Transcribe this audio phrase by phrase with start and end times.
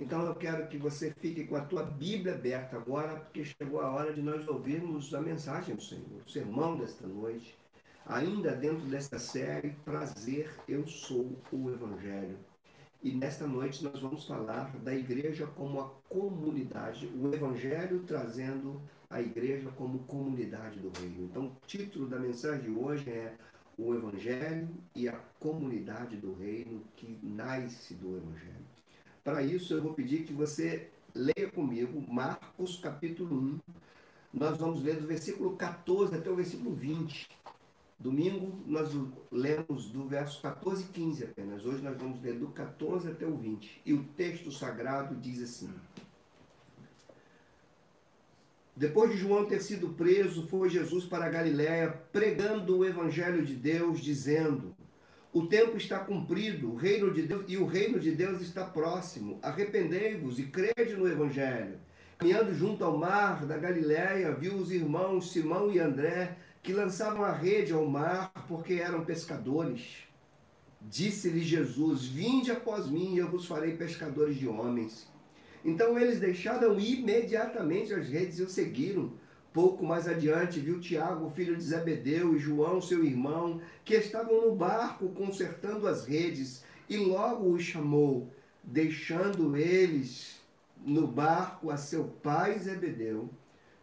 [0.00, 3.90] Então eu quero que você fique com a tua Bíblia aberta agora, porque chegou a
[3.90, 7.54] hora de nós ouvirmos a mensagem do Senhor, o sermão desta noite,
[8.06, 12.38] ainda dentro desta série Prazer, eu sou o Evangelho.
[13.02, 18.80] E nesta noite nós vamos falar da igreja como a comunidade, o Evangelho trazendo
[19.10, 21.24] a igreja como comunidade do reino.
[21.24, 23.34] Então, o título da mensagem de hoje é
[23.76, 28.69] O Evangelho e a comunidade do reino que nasce do Evangelho.
[29.30, 33.58] Para isso, eu vou pedir que você leia comigo Marcos capítulo 1.
[34.34, 37.28] Nós vamos ler do versículo 14 até o versículo 20.
[37.96, 38.90] Domingo nós
[39.30, 41.64] lemos do verso 14 e 15 apenas.
[41.64, 43.82] Hoje nós vamos ler do 14 até o 20.
[43.86, 45.72] E o texto sagrado diz assim:
[48.74, 54.00] Depois de João ter sido preso, foi Jesus para Galiléia pregando o evangelho de Deus,
[54.00, 54.74] dizendo:
[55.32, 59.38] O tempo está cumprido, o reino de Deus e o reino de Deus está próximo.
[59.40, 61.78] Arrependei-vos e crede no evangelho.
[62.18, 67.32] Caminhando junto ao mar da Galiléia, viu os irmãos Simão e André que lançavam a
[67.32, 69.98] rede ao mar porque eram pescadores.
[70.80, 75.08] Disse-lhe Jesus: Vinde após mim, e eu vos farei pescadores de homens.
[75.64, 79.12] Então eles deixaram imediatamente as redes e o seguiram.
[79.52, 84.54] Pouco mais adiante, viu Tiago, filho de Zebedeu, e João, seu irmão, que estavam no
[84.54, 88.30] barco consertando as redes, e logo os chamou,
[88.62, 90.40] deixando eles
[90.84, 93.28] no barco a seu pai Zebedeu,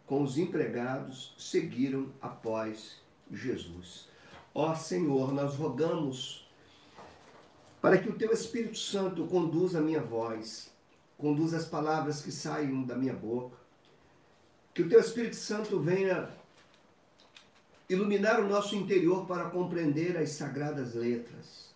[0.06, 4.08] com os empregados, seguiram após Jesus.
[4.54, 6.50] Ó Senhor, nós rogamos
[7.82, 10.72] para que o teu Espírito Santo conduza a minha voz
[11.18, 13.58] conduz as palavras que saem da minha boca.
[14.78, 16.30] Que o teu Espírito Santo venha
[17.90, 21.74] iluminar o nosso interior para compreender as sagradas letras.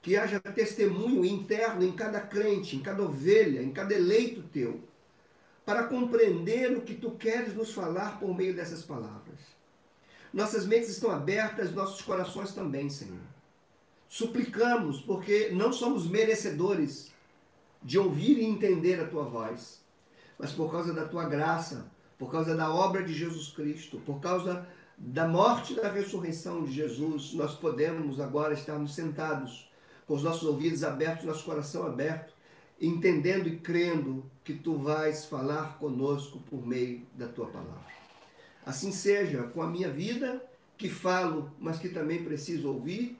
[0.00, 4.84] Que haja testemunho interno em cada crente, em cada ovelha, em cada eleito teu,
[5.64, 9.40] para compreender o que tu queres nos falar por meio dessas palavras.
[10.32, 13.18] Nossas mentes estão abertas, nossos corações também, Senhor.
[14.08, 17.10] Suplicamos, porque não somos merecedores
[17.82, 19.80] de ouvir e entender a tua voz,
[20.38, 24.66] mas por causa da tua graça, por causa da obra de Jesus Cristo, por causa
[24.96, 29.70] da morte e da ressurreição de Jesus, nós podemos agora estarmos sentados
[30.06, 32.32] com os nossos ouvidos abertos, nosso coração aberto,
[32.80, 37.96] entendendo e crendo que tu vais falar conosco por meio da tua palavra.
[38.64, 40.42] Assim seja com a minha vida,
[40.76, 43.18] que falo, mas que também preciso ouvir,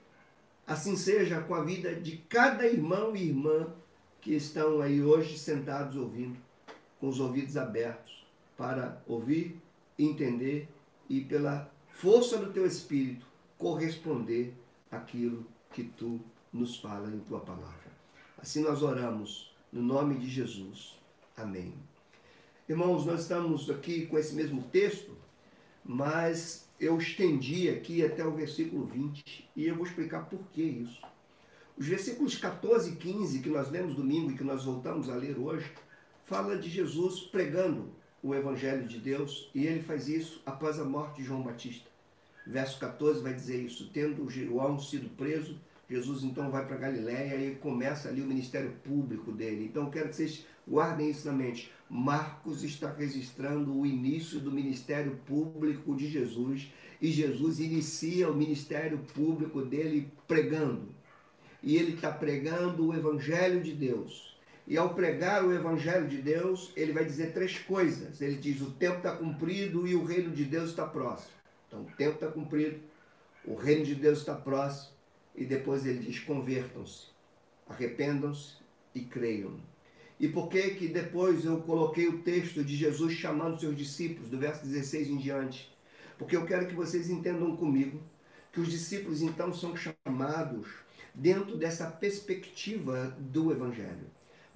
[0.67, 3.69] assim seja com a vida de cada irmão e irmã
[4.21, 6.37] que estão aí hoje sentados ouvindo,
[6.99, 8.16] com os ouvidos abertos,
[8.57, 9.61] para ouvir,
[9.99, 10.69] entender
[11.09, 13.27] e, pela força do teu espírito,
[13.59, 14.55] corresponder
[14.91, 16.21] àquilo que tu
[16.53, 17.93] nos fala em tua palavra.
[18.39, 20.99] Assim nós oramos, no nome de Jesus.
[21.37, 21.75] Amém.
[22.69, 25.17] Irmãos, nós estamos aqui com esse mesmo texto,
[25.85, 31.01] mas eu estendi aqui até o versículo 20 e eu vou explicar por que isso.
[31.77, 35.39] Os versículos 14 e 15 que nós lemos domingo e que nós voltamos a ler
[35.39, 35.71] hoje,
[36.25, 37.91] fala de Jesus pregando
[38.27, 41.89] o Evangelho de Deus e ele faz isso após a morte de João Batista.
[42.47, 47.55] Verso 14 vai dizer isso: tendo João sido preso, Jesus então vai para Galiléia e
[47.55, 49.65] começa ali o ministério público dele.
[49.65, 51.71] Então quero que vocês guardem isso na mente.
[51.89, 58.99] Marcos está registrando o início do ministério público de Jesus e Jesus inicia o ministério
[59.15, 60.89] público dele pregando
[61.63, 64.36] e ele está pregando o Evangelho de Deus.
[64.67, 68.21] E ao pregar o Evangelho de Deus, ele vai dizer três coisas.
[68.21, 71.31] Ele diz: o tempo está cumprido e o reino de Deus está próximo.
[71.69, 72.81] Então, o tempo está cumprido,
[73.45, 74.95] o reino de Deus está próximo.
[75.37, 77.07] E depois ele diz: convertam-se,
[77.69, 78.55] arrependam-se
[78.95, 79.61] e creiam.
[80.19, 84.39] E por que que depois eu coloquei o texto de Jesus chamando seus discípulos, do
[84.39, 85.71] verso 16 em diante?
[86.19, 88.01] Porque eu quero que vocês entendam comigo
[88.51, 90.69] que os discípulos então são chamados
[91.15, 94.07] dentro dessa perspectiva do Evangelho.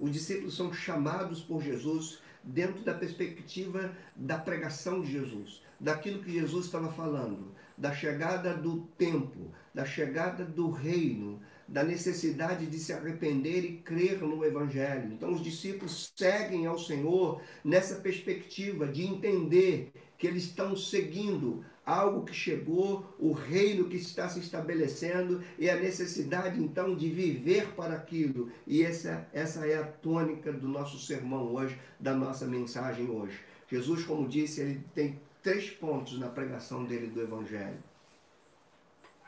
[0.01, 6.31] Os discípulos são chamados por Jesus dentro da perspectiva da pregação de Jesus, daquilo que
[6.33, 11.39] Jesus estava falando, da chegada do tempo, da chegada do reino,
[11.71, 15.13] da necessidade de se arrepender e crer no Evangelho.
[15.13, 22.25] Então, os discípulos seguem ao Senhor nessa perspectiva de entender que eles estão seguindo algo
[22.25, 27.95] que chegou, o reino que está se estabelecendo e a necessidade então de viver para
[27.95, 28.51] aquilo.
[28.67, 33.39] E essa, essa é a tônica do nosso sermão hoje, da nossa mensagem hoje.
[33.69, 37.81] Jesus, como disse, ele tem três pontos na pregação dele do Evangelho.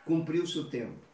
[0.06, 1.12] Cumpriu-se o tempo.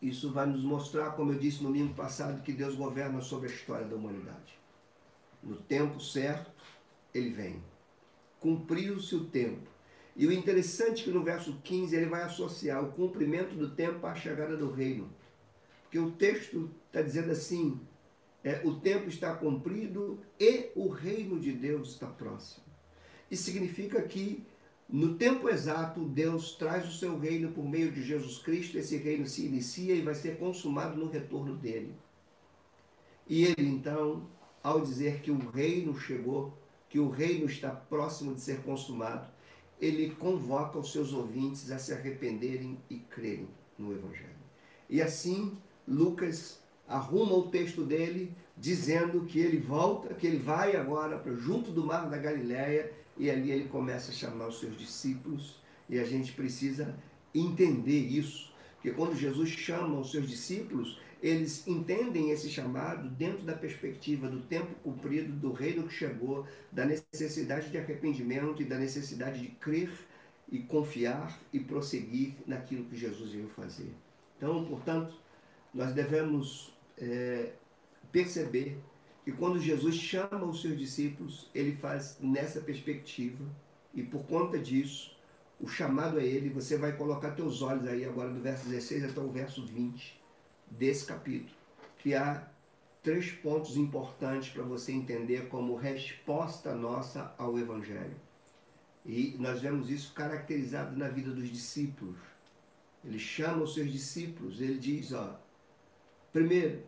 [0.00, 3.52] Isso vai nos mostrar, como eu disse no domingo passado, que Deus governa sobre a
[3.52, 4.58] história da humanidade.
[5.42, 6.50] No tempo certo,
[7.14, 7.62] ele vem.
[8.40, 9.68] Cumpriu-se o tempo.
[10.14, 14.06] E o interessante é que no verso 15 ele vai associar o cumprimento do tempo
[14.06, 15.10] à chegada do reino.
[15.82, 17.80] Porque o texto está dizendo assim:
[18.42, 22.64] é, o tempo está cumprido e o reino de Deus está próximo.
[23.30, 24.44] Isso significa que
[24.88, 29.26] no tempo exato, Deus traz o seu reino por meio de Jesus Cristo, esse reino
[29.26, 31.94] se inicia e vai ser consumado no retorno dele.
[33.26, 34.28] E ele então,
[34.62, 36.56] ao dizer que o reino chegou,
[36.88, 39.28] que o reino está próximo de ser consumado,
[39.80, 44.36] ele convoca os seus ouvintes a se arrependerem e crerem no Evangelho.
[44.88, 51.18] E assim, Lucas arruma o texto dele, dizendo que ele volta, que ele vai agora
[51.18, 55.60] para junto do mar da Galiléia e ali ele começa a chamar os seus discípulos,
[55.88, 56.94] e a gente precisa
[57.34, 63.54] entender isso, porque quando Jesus chama os seus discípulos, eles entendem esse chamado dentro da
[63.54, 69.40] perspectiva do tempo cumprido, do reino que chegou, da necessidade de arrependimento e da necessidade
[69.40, 69.90] de crer
[70.50, 73.92] e confiar e prosseguir naquilo que Jesus veio fazer.
[74.36, 75.14] Então, portanto,
[75.72, 77.52] nós devemos é,
[78.12, 78.78] perceber
[79.26, 83.44] que quando Jesus chama os seus discípulos, ele faz nessa perspectiva,
[83.92, 85.18] e por conta disso,
[85.60, 89.18] o chamado a ele, você vai colocar teus olhos aí agora do verso 16 até
[89.20, 90.16] o verso 20
[90.70, 91.50] desse capítulo,
[91.98, 92.48] que há
[93.02, 98.14] três pontos importantes para você entender como resposta nossa ao Evangelho.
[99.04, 102.16] E nós vemos isso caracterizado na vida dos discípulos.
[103.04, 105.36] Ele chama os seus discípulos, ele diz, ó,
[106.32, 106.78] primeiro,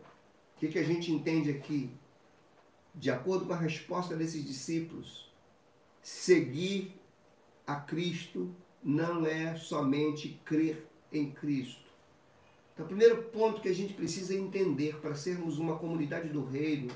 [0.55, 1.91] o que, que a gente entende aqui?
[2.99, 5.31] De acordo com a resposta desses discípulos,
[6.01, 6.99] seguir
[7.65, 8.53] a Cristo
[8.83, 11.89] não é somente crer em Cristo.
[12.73, 16.91] Então, o primeiro ponto que a gente precisa entender para sermos uma comunidade do reino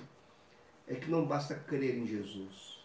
[0.86, 2.80] é que não basta crer em Jesus.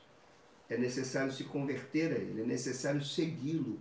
[0.69, 3.81] É necessário se converter a Ele, é necessário segui-lo,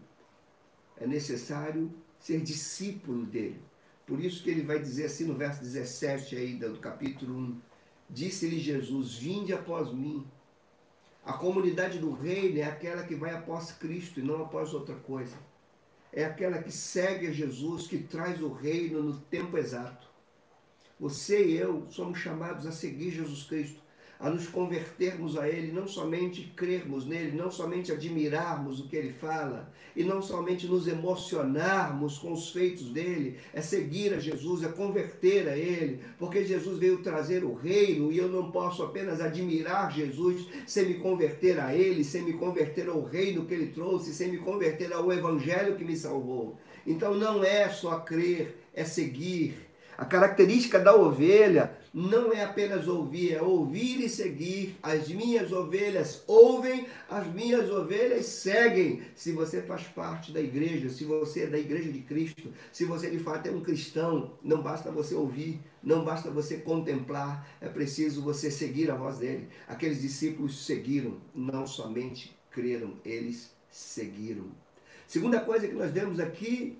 [0.98, 3.62] é necessário ser discípulo dele.
[4.07, 7.62] Por isso que ele vai dizer assim no verso 17 aí do capítulo 1,
[8.09, 10.25] Disse-lhe Jesus: Vinde após mim.
[11.25, 15.36] A comunidade do reino é aquela que vai após Cristo e não após outra coisa.
[16.13, 20.07] É aquela que segue a Jesus, que traz o reino no tempo exato.
[21.00, 23.81] Você e eu somos chamados a seguir Jesus Cristo
[24.19, 29.13] a nos convertermos a Ele, não somente crermos nele, não somente admirarmos o que Ele
[29.13, 34.67] fala, e não somente nos emocionarmos com os feitos dele, é seguir a Jesus, é
[34.67, 39.91] converter a Ele, porque Jesus veio trazer o reino e eu não posso apenas admirar
[39.91, 44.31] Jesus sem me converter a Ele, sem me converter ao reino que Ele trouxe, sem
[44.31, 46.57] me converter ao Evangelho que me salvou.
[46.85, 49.66] Então não é só crer, é seguir
[49.97, 54.77] a característica da ovelha não é apenas ouvir, é ouvir e seguir.
[54.83, 59.01] As minhas ovelhas ouvem, as minhas ovelhas seguem.
[59.15, 63.09] Se você faz parte da igreja, se você é da igreja de Cristo, se você
[63.09, 68.21] de fato é um cristão, não basta você ouvir, não basta você contemplar, é preciso
[68.21, 69.47] você seguir a voz dele.
[69.67, 74.45] Aqueles discípulos seguiram, não somente creram, eles seguiram.
[75.07, 76.77] Segunda coisa que nós vemos aqui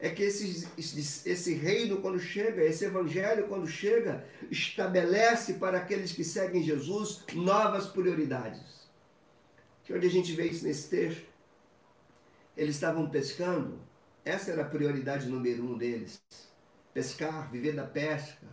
[0.00, 6.24] é que esse, esse reino, quando chega, esse evangelho, quando chega, estabelece para aqueles que
[6.24, 8.88] seguem Jesus novas prioridades.
[9.84, 11.26] Que onde a gente vê isso nesse texto?
[12.56, 13.78] Eles estavam pescando,
[14.24, 16.20] essa era a prioridade número um deles:
[16.92, 18.46] pescar, viver da pesca,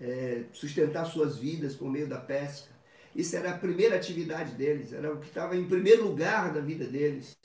[0.00, 2.74] é, sustentar suas vidas por meio da pesca.
[3.14, 6.84] Isso era a primeira atividade deles, era o que estava em primeiro lugar da vida
[6.84, 7.36] deles.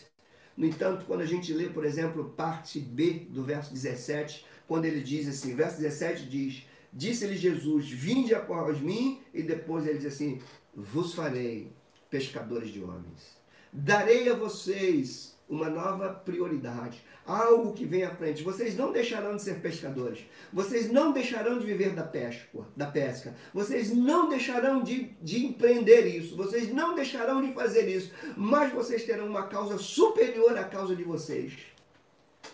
[0.55, 5.01] No entanto, quando a gente lê, por exemplo, parte B do verso 17, quando ele
[5.01, 10.39] diz assim, verso 17 diz: Disse-lhe Jesus: Vinde após mim, e depois ele diz assim:
[10.75, 11.71] Vos farei
[12.09, 13.39] pescadores de homens.
[13.71, 18.41] Darei a vocês uma nova prioridade, algo que vem à frente.
[18.41, 20.19] Vocês não deixarão de ser pescadores.
[20.51, 23.35] Vocês não deixarão de viver da pesca, da pesca.
[23.53, 26.37] Vocês não deixarão de, de empreender isso.
[26.37, 28.13] Vocês não deixarão de fazer isso.
[28.37, 31.51] Mas vocês terão uma causa superior à causa de vocês.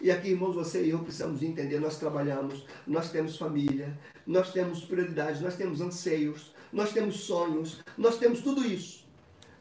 [0.01, 4.83] E aqui, irmãos, você e eu precisamos entender: nós trabalhamos, nós temos família, nós temos
[4.83, 9.05] prioridades, nós temos anseios, nós temos sonhos, nós temos tudo isso.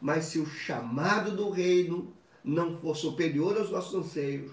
[0.01, 2.17] Mas se o chamado do reino
[2.47, 4.53] não for superior aos nossos anseios,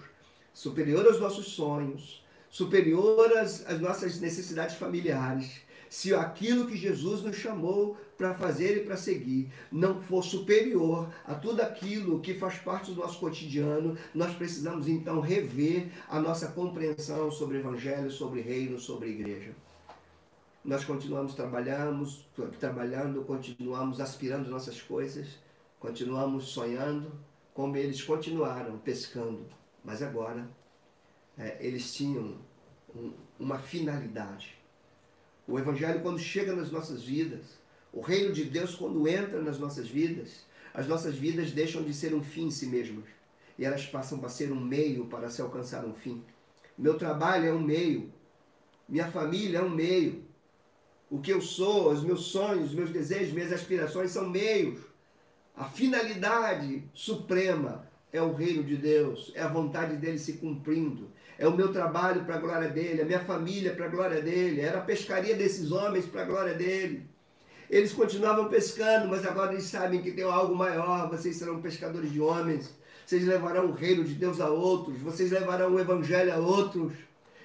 [0.52, 7.36] superior aos nossos sonhos, superior às, às nossas necessidades familiares, se aquilo que Jesus nos
[7.36, 12.90] chamou para fazer e para seguir não for superior a tudo aquilo que faz parte
[12.90, 19.10] do nosso cotidiano, nós precisamos então rever a nossa compreensão sobre Evangelho, sobre reino, sobre
[19.10, 19.52] igreja.
[20.64, 22.26] Nós continuamos trabalhamos,
[22.58, 25.38] trabalhando, continuamos aspirando nossas coisas,
[25.78, 27.12] continuamos sonhando,
[27.54, 29.46] como eles continuaram pescando,
[29.82, 30.46] mas agora
[31.38, 32.38] é, eles tinham
[32.94, 34.62] um, uma finalidade
[35.46, 37.58] o Evangelho, quando chega nas nossas vidas,
[37.92, 42.14] o reino de Deus, quando entra nas nossas vidas, as nossas vidas deixam de ser
[42.14, 43.04] um fim em si mesmas
[43.58, 46.24] e elas passam a ser um meio para se alcançar um fim.
[46.76, 48.12] Meu trabalho é um meio,
[48.88, 50.24] minha família é um meio.
[51.10, 54.80] O que eu sou, os meus sonhos, os meus desejos, minhas aspirações são meios.
[55.56, 61.46] A finalidade suprema é o reino de Deus, é a vontade dele se cumprindo, é
[61.46, 64.78] o meu trabalho para a glória dele, a minha família para a glória dele, era
[64.78, 67.06] a pescaria desses homens para a glória dele.
[67.70, 72.20] Eles continuavam pescando, mas agora eles sabem que tem algo maior, vocês serão pescadores de
[72.20, 72.74] homens,
[73.06, 76.92] vocês levarão o reino de Deus a outros, vocês levarão o evangelho a outros.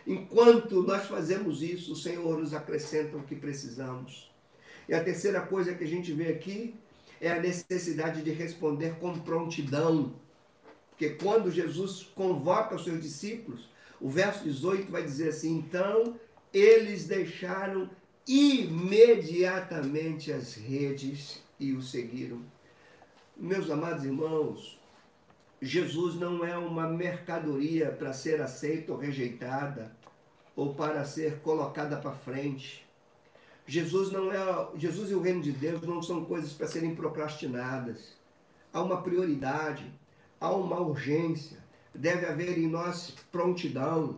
[0.05, 4.31] Enquanto nós fazemos isso, o Senhor nos acrescenta o que precisamos.
[4.87, 6.75] E a terceira coisa que a gente vê aqui
[7.21, 10.13] é a necessidade de responder com prontidão.
[10.89, 16.19] Porque quando Jesus convoca os seus discípulos, o verso 18 vai dizer assim: então
[16.53, 17.89] eles deixaram
[18.27, 22.41] imediatamente as redes e o seguiram.
[23.35, 24.79] Meus amados irmãos,
[25.61, 29.95] Jesus não é uma mercadoria para ser aceita ou rejeitada
[30.55, 32.87] ou para ser colocada para frente.
[33.69, 38.17] Jesus não é, Jesus e o reino de Deus não são coisas para serem procrastinadas.
[38.73, 39.85] Há uma prioridade,
[40.39, 41.59] há uma urgência
[41.93, 44.17] deve haver em nós prontidão.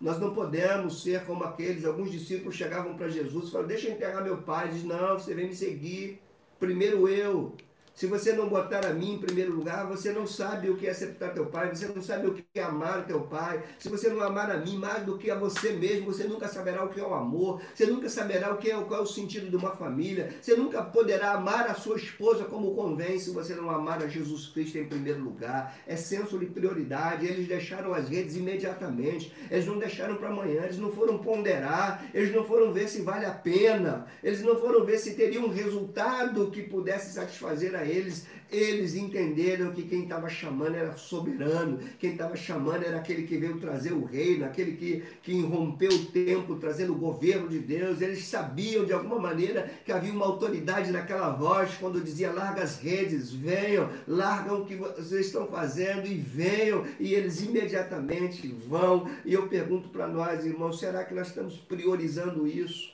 [0.00, 3.94] Nós não podemos ser como aqueles, alguns discípulos chegavam para Jesus e falaram, deixa eu
[3.94, 4.66] enterrar meu pai.
[4.66, 6.20] Ele diz, não, você vem me seguir.
[6.58, 7.54] Primeiro eu.
[7.94, 10.94] Se você não botar a mim em primeiro lugar, você não sabe o que é
[10.94, 13.62] sepultar teu pai, você não sabe o que é amar teu pai.
[13.78, 16.84] Se você não amar a mim mais do que a você mesmo, você nunca saberá
[16.84, 19.50] o que é o amor, você nunca saberá o que é, qual é o sentido
[19.50, 23.70] de uma família, você nunca poderá amar a sua esposa como convém se você não
[23.70, 25.76] amar a Jesus Cristo em primeiro lugar.
[25.86, 27.26] É senso de prioridade.
[27.26, 32.34] Eles deixaram as redes imediatamente, eles não deixaram para amanhã, eles não foram ponderar, eles
[32.34, 36.50] não foram ver se vale a pena, eles não foram ver se teria um resultado
[36.50, 42.36] que pudesse satisfazer a eles, eles entenderam que quem estava chamando era soberano, quem estava
[42.36, 46.92] chamando era aquele que veio trazer o reino, aquele que, que irrompeu o tempo, trazendo
[46.92, 48.00] o governo de Deus.
[48.00, 52.78] Eles sabiam de alguma maneira que havia uma autoridade naquela voz quando dizia: larga as
[52.78, 56.84] redes, venham, largam o que vocês estão fazendo e venham.
[57.00, 59.08] E eles imediatamente vão.
[59.24, 62.92] E eu pergunto para nós, irmãos, será que nós estamos priorizando isso?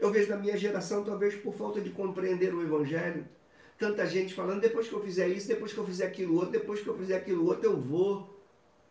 [0.00, 3.24] Eu vejo na minha geração, talvez por falta de compreender o Evangelho,
[3.80, 6.80] tanta gente falando, depois que eu fizer isso, depois que eu fizer aquilo outro, depois
[6.80, 8.38] que eu fizer aquilo outro, eu vou.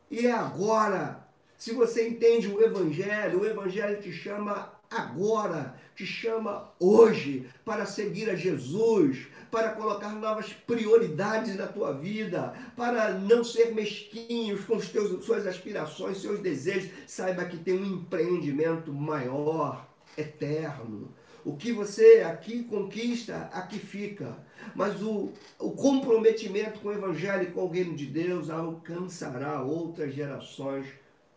[0.10, 1.28] E é agora.
[1.56, 8.32] Se você entende o Evangelho, o Evangelho te chama agora, te chama hoje para seguir
[8.32, 14.90] a Jesus, para colocar novas prioridades na tua vida, para não ser mesquinhos com os
[14.90, 16.90] teus, suas aspirações, seus desejos.
[17.06, 21.14] Saiba que tem um empreendimento maior, eterno.
[21.46, 24.49] O que você aqui conquista, aqui fica.
[24.76, 30.14] Mas o, o comprometimento com o Evangelho e com o reino de Deus alcançará outras
[30.14, 30.88] gerações.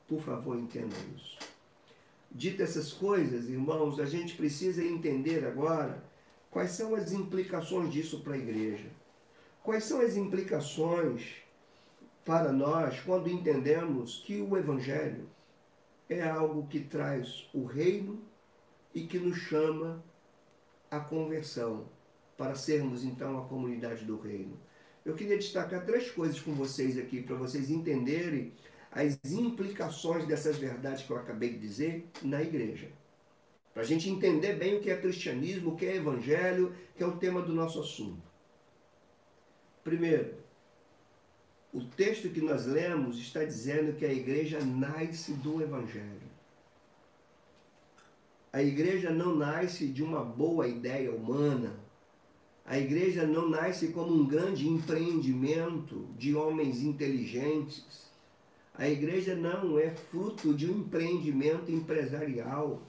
[0.06, 1.38] Por favor, entenda isso.
[2.30, 6.02] Dito essas coisas, irmãos, a gente precisa entender agora
[6.50, 8.88] quais são as implicações disso para a igreja.
[9.62, 11.36] Quais são as implicações
[12.24, 15.28] para nós quando entendemos que o Evangelho
[16.08, 18.20] é algo que traz o reino
[18.94, 20.02] e que nos chama
[20.90, 21.86] à conversão
[22.36, 24.58] para sermos então a comunidade do reino.
[25.04, 28.52] Eu queria destacar três coisas com vocês aqui para vocês entenderem
[28.90, 32.88] as implicações dessas verdades que eu acabei de dizer na igreja.
[33.72, 37.06] Para a gente entender bem o que é cristianismo, o que é evangelho, que é
[37.06, 38.22] o tema do nosso assunto.
[39.82, 40.34] Primeiro,
[41.72, 46.30] o texto que nós lemos está dizendo que a igreja nasce do evangelho.
[48.52, 51.74] A igreja não nasce de uma boa ideia humana,
[52.64, 58.10] a igreja não nasce como um grande empreendimento de homens inteligentes.
[58.74, 62.80] A igreja não é fruto de um empreendimento empresarial.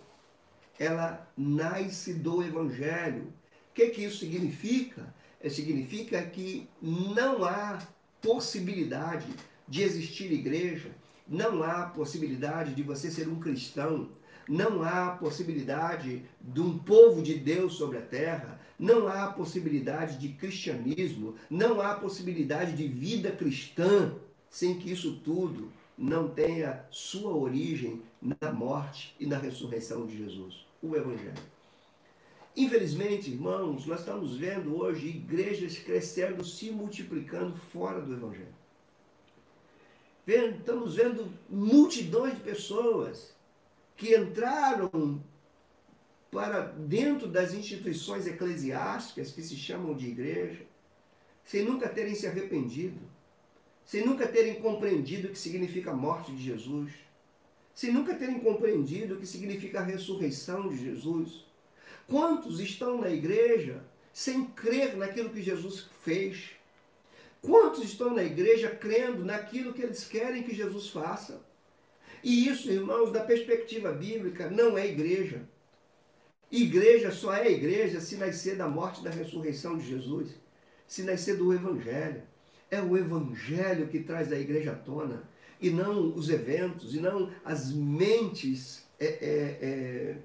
[0.80, 3.24] Ela nasce do evangelho.
[3.72, 5.14] O que, que isso significa?
[5.42, 7.86] É, significa que não há
[8.22, 9.28] possibilidade
[9.68, 10.92] de existir igreja,
[11.28, 14.10] não há possibilidade de você ser um cristão,
[14.48, 20.30] não há possibilidade de um povo de Deus sobre a terra, não há possibilidade de
[20.30, 24.14] cristianismo, não há possibilidade de vida cristã
[24.50, 30.66] sem que isso tudo não tenha sua origem na morte e na ressurreição de Jesus,
[30.82, 31.34] o Evangelho.
[32.56, 38.54] Infelizmente, irmãos, nós estamos vendo hoje igrejas crescendo, se multiplicando fora do Evangelho.
[40.26, 43.34] Estamos vendo multidões de pessoas
[44.04, 45.24] que entraram
[46.30, 50.66] para dentro das instituições eclesiásticas que se chamam de igreja,
[51.46, 53.00] sem nunca terem se arrependido,
[53.86, 56.92] sem nunca terem compreendido o que significa a morte de Jesus,
[57.74, 61.46] sem nunca terem compreendido o que significa a ressurreição de Jesus.
[62.06, 63.82] Quantos estão na igreja
[64.12, 66.52] sem crer naquilo que Jesus fez?
[67.42, 71.42] Quantos estão na igreja crendo naquilo que eles querem que Jesus faça?
[72.24, 75.42] E isso, irmãos, da perspectiva bíblica, não é igreja.
[76.50, 80.30] Igreja só é igreja se nascer da morte e da ressurreição de Jesus,
[80.88, 82.22] se nascer do Evangelho.
[82.72, 85.24] É o Evangelho que traz a igreja à tona,
[85.60, 90.18] e não os eventos, e não as mentes é, é, é,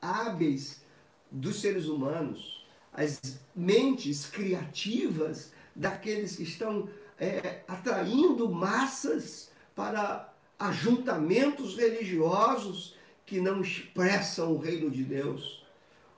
[0.00, 0.82] hábeis
[1.30, 3.20] dos seres humanos, as
[3.54, 12.96] mentes criativas daqueles que estão é, atraindo massas para ajuntamentos religiosos
[13.26, 15.64] que não expressam o reino de Deus.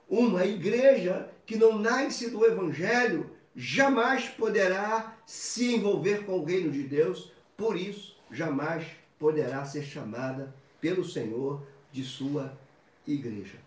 [0.09, 6.83] Uma igreja que não nasce do Evangelho jamais poderá se envolver com o reino de
[6.83, 8.85] Deus, por isso jamais
[9.17, 12.57] poderá ser chamada pelo Senhor de sua
[13.05, 13.57] igreja.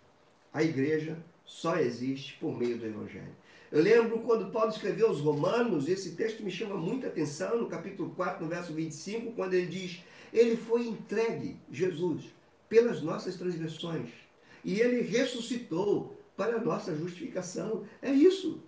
[0.53, 3.35] A igreja só existe por meio do Evangelho.
[3.71, 8.09] Eu lembro quando Paulo escreveu aos Romanos, esse texto me chama muita atenção, no capítulo
[8.11, 12.23] 4, no verso 25, quando ele diz: Ele foi entregue, Jesus,
[12.69, 14.09] pelas nossas transgressões,
[14.63, 17.85] e ele ressuscitou para a nossa justificação.
[18.01, 18.63] É isso.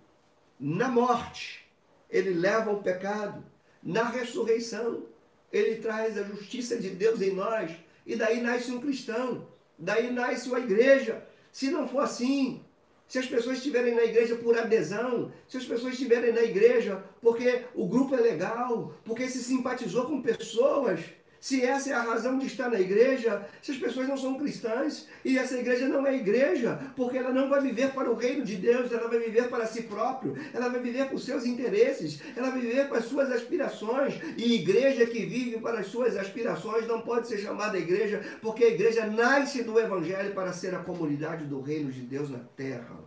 [0.60, 1.66] Na morte,
[2.10, 3.44] ele leva o pecado,
[3.82, 5.04] na ressurreição,
[5.52, 7.70] ele traz a justiça de Deus em nós,
[8.06, 11.26] e daí nasce um cristão, daí nasce uma igreja.
[11.50, 12.64] Se não for assim,
[13.06, 17.64] se as pessoas estiverem na igreja por adesão, se as pessoas estiverem na igreja porque
[17.74, 21.00] o grupo é legal, porque se simpatizou com pessoas,
[21.44, 25.06] se essa é a razão de estar na igreja, se as pessoas não são cristãs
[25.22, 28.56] e essa igreja não é igreja, porque ela não vai viver para o reino de
[28.56, 32.48] Deus, ela vai viver para si próprio, ela vai viver para os seus interesses, ela
[32.48, 34.14] vai viver para as suas aspirações.
[34.38, 38.68] E igreja que vive para as suas aspirações não pode ser chamada igreja, porque a
[38.68, 43.04] igreja nasce do evangelho para ser a comunidade do reino de Deus na terra.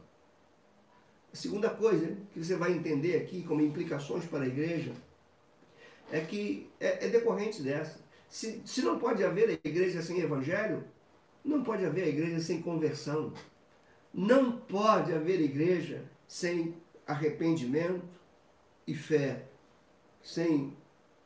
[1.34, 4.92] A segunda coisa que você vai entender aqui como implicações para a igreja
[6.12, 8.06] é que é, é decorrente dessa.
[8.30, 10.84] Se, se não pode haver a igreja sem evangelho,
[11.44, 13.34] não pode haver a igreja sem conversão.
[14.14, 18.04] Não pode haver igreja sem arrependimento
[18.86, 19.46] e fé,
[20.22, 20.76] sem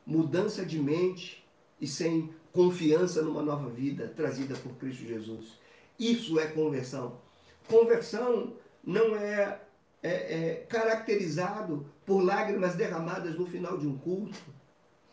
[0.06, 1.44] mudança de mente
[1.80, 5.58] e sem confiança numa nova vida trazida por Cristo Jesus.
[5.98, 7.20] Isso é conversão.
[7.68, 9.60] Conversão não é,
[10.02, 14.38] é, é caracterizado por lágrimas derramadas no final de um culto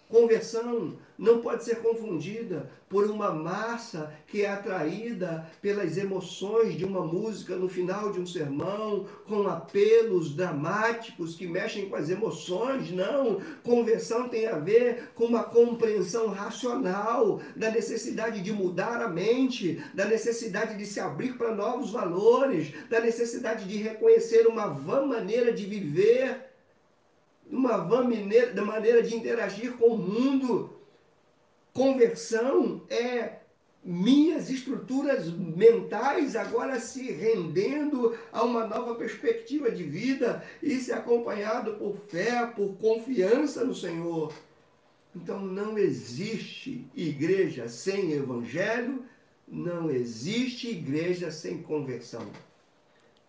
[0.10, 7.06] Conversão não pode ser confundida por uma massa que é atraída pelas emoções de uma
[7.06, 12.90] música no final de um sermão, com apelos dramáticos que mexem com as emoções.
[12.90, 13.42] Não.
[13.62, 20.06] Conversão tem a ver com uma compreensão racional da necessidade de mudar a mente, da
[20.06, 25.66] necessidade de se abrir para novos valores, da necessidade de reconhecer uma vã maneira de
[25.66, 26.46] viver
[27.52, 30.79] uma vã maneira, maneira de interagir com o mundo.
[31.80, 33.38] Conversão é
[33.82, 40.44] minhas estruturas mentais agora se rendendo a uma nova perspectiva de vida.
[40.62, 44.34] Isso é acompanhado por fé, por confiança no Senhor.
[45.16, 49.06] Então não existe igreja sem evangelho,
[49.48, 52.30] não existe igreja sem conversão.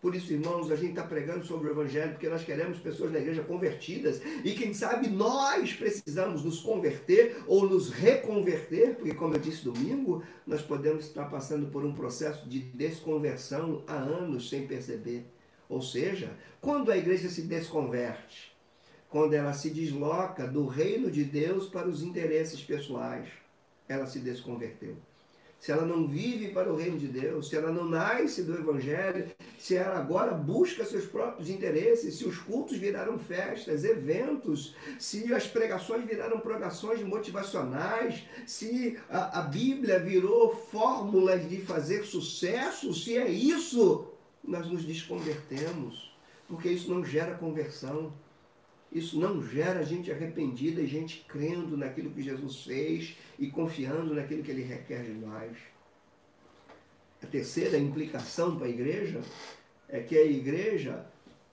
[0.00, 3.18] Por isso, irmãos, a gente está pregando sobre o Evangelho porque nós queremos pessoas na
[3.18, 9.38] igreja convertidas e, quem sabe, nós precisamos nos converter ou nos reconverter, porque, como eu
[9.38, 15.26] disse domingo, nós podemos estar passando por um processo de desconversão há anos sem perceber.
[15.68, 16.32] Ou seja,
[16.62, 18.56] quando a igreja se desconverte,
[19.10, 23.28] quando ela se desloca do reino de Deus para os interesses pessoais,
[23.86, 24.96] ela se desconverteu.
[25.60, 29.30] Se ela não vive para o reino de Deus, se ela não nasce do Evangelho,
[29.58, 35.46] se ela agora busca seus próprios interesses, se os cultos viraram festas, eventos, se as
[35.46, 43.28] pregações viraram pregações motivacionais, se a, a Bíblia virou fórmulas de fazer sucesso, se é
[43.28, 44.08] isso,
[44.42, 46.16] nós nos desconvertemos,
[46.48, 48.10] porque isso não gera conversão.
[48.92, 54.42] Isso não gera gente arrependida e gente crendo naquilo que Jesus fez e confiando naquilo
[54.42, 55.56] que ele requer de nós.
[57.22, 59.20] A terceira implicação para a igreja
[59.88, 61.06] é que a igreja,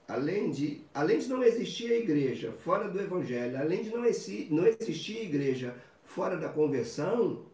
[0.08, 4.02] além de, além de não existir a igreja fora do evangelho, além de não,
[4.50, 7.46] não existir a igreja fora da conversão,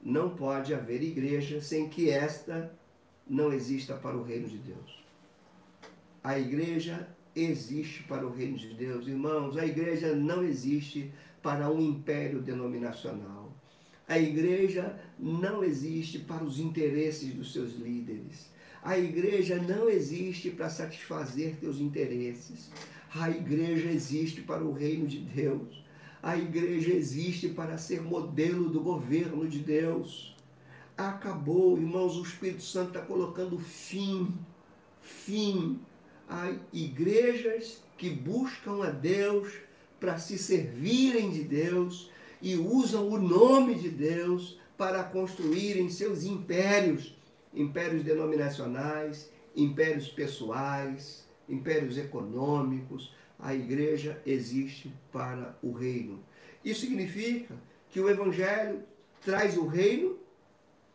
[0.00, 2.72] não pode haver igreja sem que esta
[3.28, 5.04] não exista para o reino de Deus.
[6.22, 7.08] A igreja
[7.44, 9.06] existe para o reino de Deus.
[9.06, 13.52] Irmãos, a igreja não existe para um império denominacional.
[14.06, 18.50] A igreja não existe para os interesses dos seus líderes.
[18.82, 22.70] A igreja não existe para satisfazer teus interesses.
[23.14, 25.84] A igreja existe para o reino de Deus.
[26.22, 30.34] A igreja existe para ser modelo do governo de Deus.
[30.96, 34.34] Acabou, irmãos, o Espírito Santo está colocando fim,
[35.00, 35.78] fim
[36.28, 39.52] a igrejas que buscam a Deus
[39.98, 42.10] para se servirem de Deus
[42.40, 47.16] e usam o nome de Deus para construírem seus impérios,
[47.52, 53.12] impérios denominacionais, impérios pessoais, impérios econômicos.
[53.38, 56.22] A igreja existe para o reino.
[56.64, 57.54] Isso significa
[57.90, 58.82] que o evangelho
[59.24, 60.16] traz o reino,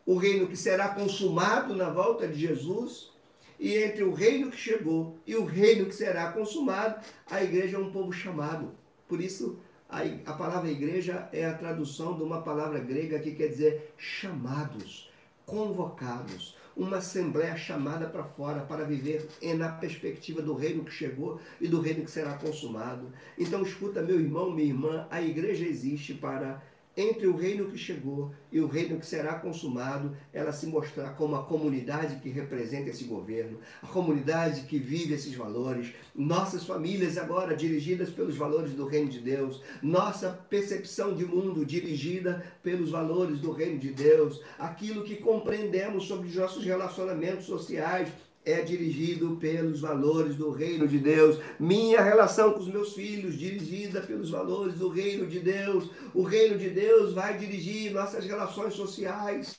[0.06, 3.13] o reino que será consumado na volta de Jesus,
[3.58, 7.80] e entre o reino que chegou e o reino que será consumado, a igreja é
[7.80, 8.72] um povo chamado.
[9.08, 13.48] Por isso, a, a palavra igreja é a tradução de uma palavra grega que quer
[13.48, 15.10] dizer chamados,
[15.46, 16.56] convocados.
[16.76, 21.80] Uma assembleia chamada para fora para viver na perspectiva do reino que chegou e do
[21.80, 23.12] reino que será consumado.
[23.38, 26.60] Então, escuta, meu irmão, minha irmã, a igreja existe para
[26.96, 31.34] entre o reino que chegou e o reino que será consumado, ela se mostrar como
[31.34, 37.56] a comunidade que representa esse governo, a comunidade que vive esses valores, nossas famílias agora
[37.56, 43.50] dirigidas pelos valores do reino de Deus, nossa percepção de mundo dirigida pelos valores do
[43.50, 48.08] reino de Deus, aquilo que compreendemos sobre os nossos relacionamentos sociais,
[48.44, 51.38] é dirigido pelos valores do reino de Deus.
[51.58, 55.90] Minha relação com os meus filhos, dirigida pelos valores do reino de Deus.
[56.12, 59.56] O reino de Deus vai dirigir nossas relações sociais.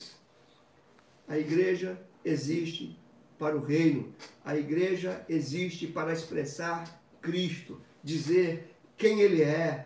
[1.28, 2.96] A igreja existe
[3.40, 4.14] para o reino.
[4.44, 9.86] A igreja existe para expressar Cristo, dizer quem ele é,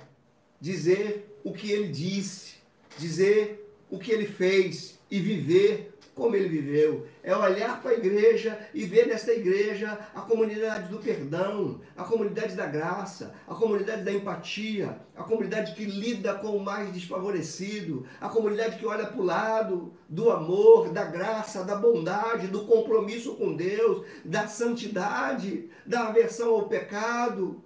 [0.60, 2.56] dizer o que ele disse,
[2.98, 5.88] dizer o que ele fez e viver
[6.20, 7.08] como ele viveu.
[7.24, 12.56] É olhar para a igreja e ver nesta igreja a comunidade do perdão, a comunidade
[12.56, 18.28] da graça, a comunidade da empatia, a comunidade que lida com o mais desfavorecido, a
[18.28, 23.56] comunidade que olha para o lado do amor, da graça, da bondade, do compromisso com
[23.56, 27.64] Deus, da santidade, da aversão ao pecado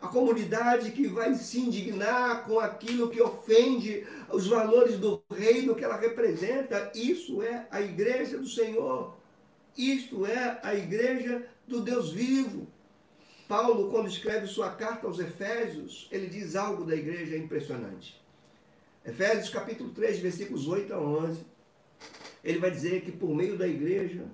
[0.00, 5.84] a comunidade que vai se indignar com aquilo que ofende os valores do reino que
[5.84, 6.92] ela representa.
[6.94, 9.16] Isso é a igreja do Senhor.
[9.76, 12.68] Isto é a igreja do Deus vivo.
[13.48, 18.20] Paulo, quando escreve sua carta aos Efésios, ele diz algo da igreja impressionante.
[19.04, 21.44] Efésios capítulo 3, versículos 8 a 11.
[22.44, 24.26] Ele vai dizer que por meio da igreja,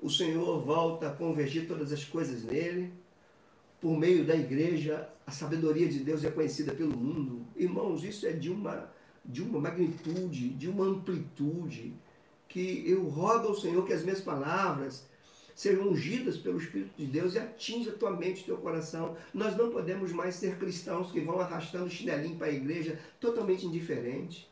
[0.00, 2.92] o Senhor volta a convergir todas as coisas nele
[3.82, 7.44] por meio da igreja, a sabedoria de Deus é conhecida pelo mundo.
[7.56, 8.88] Irmãos, isso é de uma,
[9.24, 11.92] de uma magnitude, de uma amplitude,
[12.48, 15.04] que eu rogo ao Senhor que as minhas palavras
[15.56, 19.16] sejam ungidas pelo Espírito de Deus e atinja a tua mente, teu coração.
[19.34, 24.48] Nós não podemos mais ser cristãos que vão arrastando chinelinho para a igreja totalmente indiferente.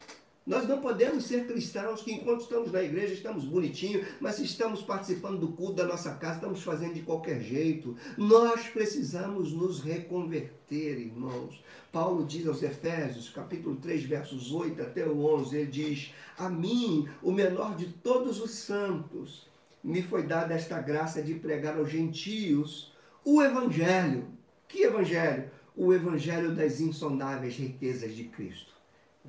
[0.51, 5.39] Nós não podemos ser cristãos que, enquanto estamos na igreja, estamos bonitinhos, mas estamos participando
[5.39, 7.97] do culto da nossa casa, estamos fazendo de qualquer jeito.
[8.19, 11.63] Nós precisamos nos reconverter, irmãos.
[11.93, 17.09] Paulo diz aos Efésios, capítulo 3, versos 8 até o 11, ele diz: A mim,
[17.23, 19.47] o menor de todos os santos,
[19.85, 22.93] me foi dada esta graça de pregar aos gentios
[23.25, 24.27] o evangelho.
[24.67, 25.49] Que evangelho?
[25.77, 28.80] O evangelho das insondáveis riquezas de Cristo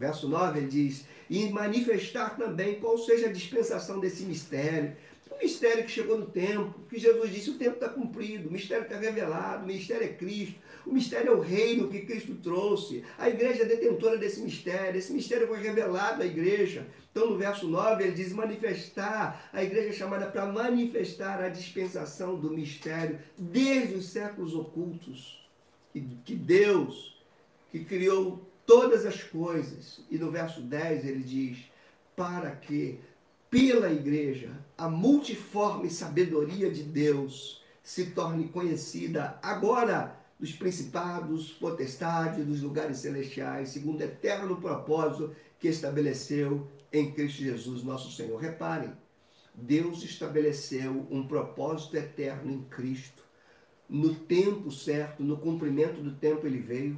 [0.01, 4.95] Verso 9 ele diz: E manifestar também qual seja a dispensação desse mistério.
[5.39, 8.97] mistério que chegou no tempo, que Jesus disse: o tempo está cumprido, o mistério está
[8.97, 10.55] revelado, o mistério é Cristo,
[10.87, 13.03] o mistério é o reino que Cristo trouxe.
[13.15, 16.87] A igreja é detentora desse mistério, esse mistério foi revelado à igreja.
[17.11, 19.51] Então, no verso 9, ele diz: manifestar.
[19.53, 25.47] A igreja é chamada para manifestar a dispensação do mistério desde os séculos ocultos.
[26.25, 27.21] Que Deus,
[27.69, 31.57] que criou todas as coisas, e no verso 10 ele diz:
[32.15, 33.01] para que
[33.49, 42.61] pela igreja a multiforme sabedoria de Deus se torne conhecida agora dos principados, potestades, dos
[42.61, 48.39] lugares celestiais, segundo o eterno propósito que estabeleceu em Cristo Jesus, nosso Senhor.
[48.39, 48.93] Reparem,
[49.53, 53.21] Deus estabeleceu um propósito eterno em Cristo.
[53.89, 56.97] No tempo certo, no cumprimento do tempo, ele veio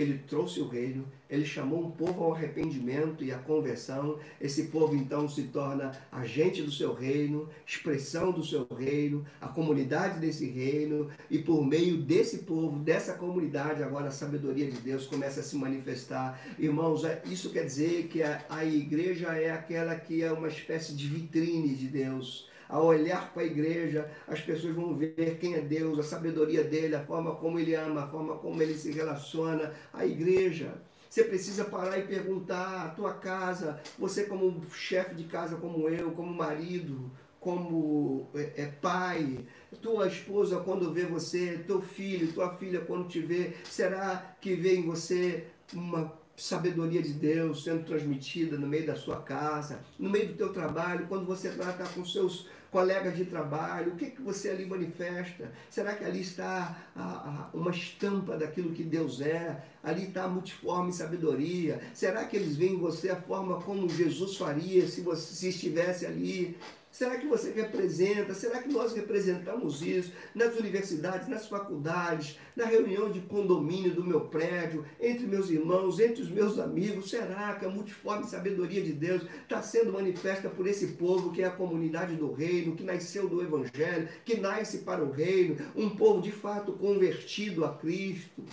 [0.00, 4.18] ele trouxe o reino, ele chamou um povo ao arrependimento e à conversão.
[4.40, 10.18] Esse povo então se torna agente do seu reino, expressão do seu reino, a comunidade
[10.18, 15.40] desse reino, e por meio desse povo, dessa comunidade, agora a sabedoria de Deus começa
[15.40, 16.40] a se manifestar.
[16.58, 20.94] Irmãos, é, isso quer dizer que a, a igreja é aquela que é uma espécie
[20.94, 25.60] de vitrine de Deus ao olhar para a igreja, as pessoas vão ver quem é
[25.60, 29.74] Deus, a sabedoria dele, a forma como ele ama, a forma como ele se relaciona.
[29.92, 30.74] A igreja.
[31.08, 36.12] Você precisa parar e perguntar a tua casa, você como chefe de casa como eu,
[36.12, 39.44] como marido, como é, é, pai,
[39.82, 44.76] tua esposa quando vê você, teu filho, tua filha quando te vê, será que vê
[44.76, 50.28] em você uma sabedoria de Deus sendo transmitida no meio da sua casa, no meio
[50.28, 54.50] do teu trabalho, quando você está com seus colegas de trabalho, o que, que você
[54.50, 55.52] ali manifesta?
[55.68, 59.64] Será que ali está a, a, uma estampa daquilo que Deus é?
[59.82, 61.80] Ali está a multiforme sabedoria?
[61.92, 66.06] Será que eles veem em você a forma como Jesus faria se você se estivesse
[66.06, 66.56] ali?
[67.00, 68.34] Será que você representa?
[68.34, 74.26] Será que nós representamos isso nas universidades, nas faculdades, na reunião de condomínio do meu
[74.26, 77.08] prédio, entre meus irmãos, entre os meus amigos?
[77.08, 81.46] Será que a multiforme sabedoria de Deus está sendo manifesta por esse povo que é
[81.46, 86.20] a comunidade do reino, que nasceu do Evangelho, que nasce para o reino, um povo
[86.20, 88.44] de fato convertido a Cristo?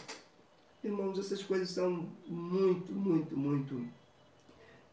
[0.81, 3.85] Irmãos, essas coisas são muito, muito, muito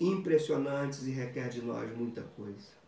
[0.00, 2.83] impressionantes e requer de nós muita coisa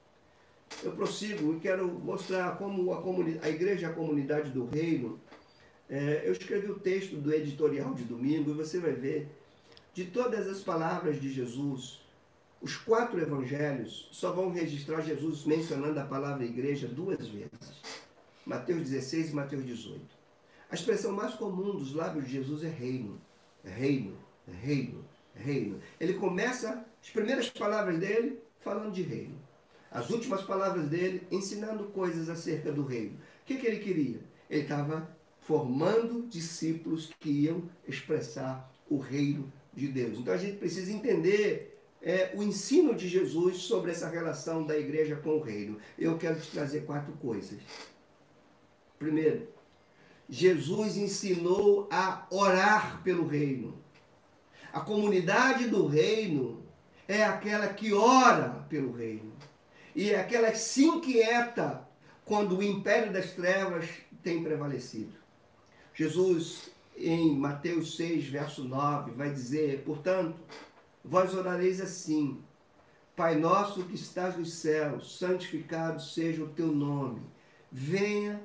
[0.82, 3.02] eu prossigo e quero mostrar como a,
[3.42, 5.18] a igreja a comunidade do reino.
[5.88, 9.28] É, eu escrevi o texto do editorial de domingo e você vai ver,
[9.94, 12.00] de todas as palavras de Jesus,
[12.60, 17.82] os quatro evangelhos só vão registrar Jesus mencionando a palavra igreja duas vezes.
[18.44, 20.00] Mateus 16 e Mateus 18.
[20.70, 23.20] A expressão mais comum dos lábios de Jesus é reino.
[23.64, 24.16] É reino,
[24.48, 25.80] é reino, é reino.
[25.98, 29.45] Ele começa as primeiras palavras dele falando de reino
[29.96, 33.14] as últimas palavras dele, ensinando coisas acerca do reino.
[33.14, 34.20] O que, que ele queria?
[34.50, 40.18] Ele estava formando discípulos que iam expressar o reino de Deus.
[40.18, 45.16] Então a gente precisa entender é, o ensino de Jesus sobre essa relação da igreja
[45.16, 45.78] com o reino.
[45.98, 47.58] Eu quero te trazer quatro coisas.
[48.98, 49.48] Primeiro,
[50.28, 53.78] Jesus ensinou a orar pelo reino.
[54.74, 56.62] A comunidade do reino
[57.08, 59.35] é aquela que ora pelo reino
[59.96, 61.88] e aquela que se inquieta
[62.22, 63.88] quando o império das trevas
[64.22, 65.14] tem prevalecido.
[65.94, 70.38] Jesus, em Mateus 6, verso 9, vai dizer: Portanto,
[71.02, 72.42] vós orareis assim:
[73.16, 77.22] Pai nosso que estás nos céus, santificado seja o teu nome,
[77.72, 78.38] venha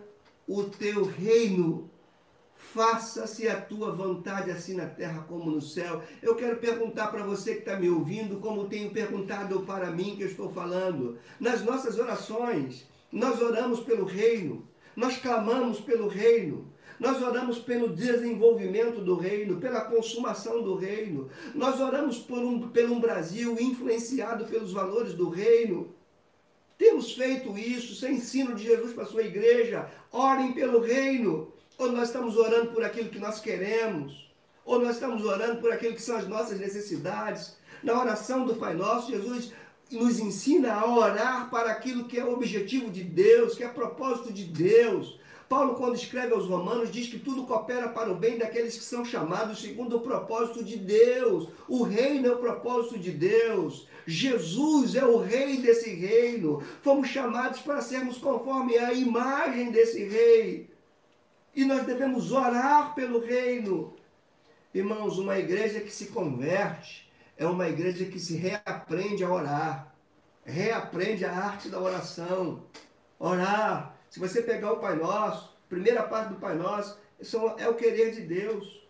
[0.48, 1.92] o teu reino
[2.74, 6.02] faça-se a tua vontade, assim na terra como no céu.
[6.22, 10.24] Eu quero perguntar para você que está me ouvindo, como tenho perguntado para mim que
[10.24, 11.18] eu estou falando.
[11.40, 16.72] Nas nossas orações, nós oramos pelo reino, nós clamamos pelo reino.
[17.00, 21.30] Nós oramos pelo desenvolvimento do reino, pela consumação do reino.
[21.56, 25.96] Nós oramos por um, pelo um Brasil influenciado pelos valores do reino.
[26.78, 29.90] Temos feito isso, sem ensino de Jesus para a sua igreja.
[30.12, 34.30] Orem pelo reino ou nós estamos orando por aquilo que nós queremos,
[34.66, 37.56] ou nós estamos orando por aquilo que são as nossas necessidades.
[37.84, 39.52] Na oração do Pai Nosso, Jesus
[39.92, 44.32] nos ensina a orar para aquilo que é o objetivo de Deus, que é propósito
[44.32, 45.20] de Deus.
[45.52, 49.04] Paulo, quando escreve aos Romanos, diz que tudo coopera para o bem daqueles que são
[49.04, 51.50] chamados segundo o propósito de Deus.
[51.68, 53.86] O reino é o propósito de Deus.
[54.08, 56.64] Jesus é o rei desse reino.
[56.82, 60.71] Fomos chamados para sermos conforme a imagem desse rei.
[61.56, 63.96] E nós devemos orar pelo reino.
[64.74, 69.96] Irmãos, uma igreja que se converte é uma igreja que se reaprende a orar,
[70.46, 72.64] reaprende a arte da oração.
[73.20, 73.96] orar.
[74.10, 76.98] Se você pegar o Pai Nosso, primeira parte do Pai Nosso,
[77.58, 78.82] é o querer de Deus.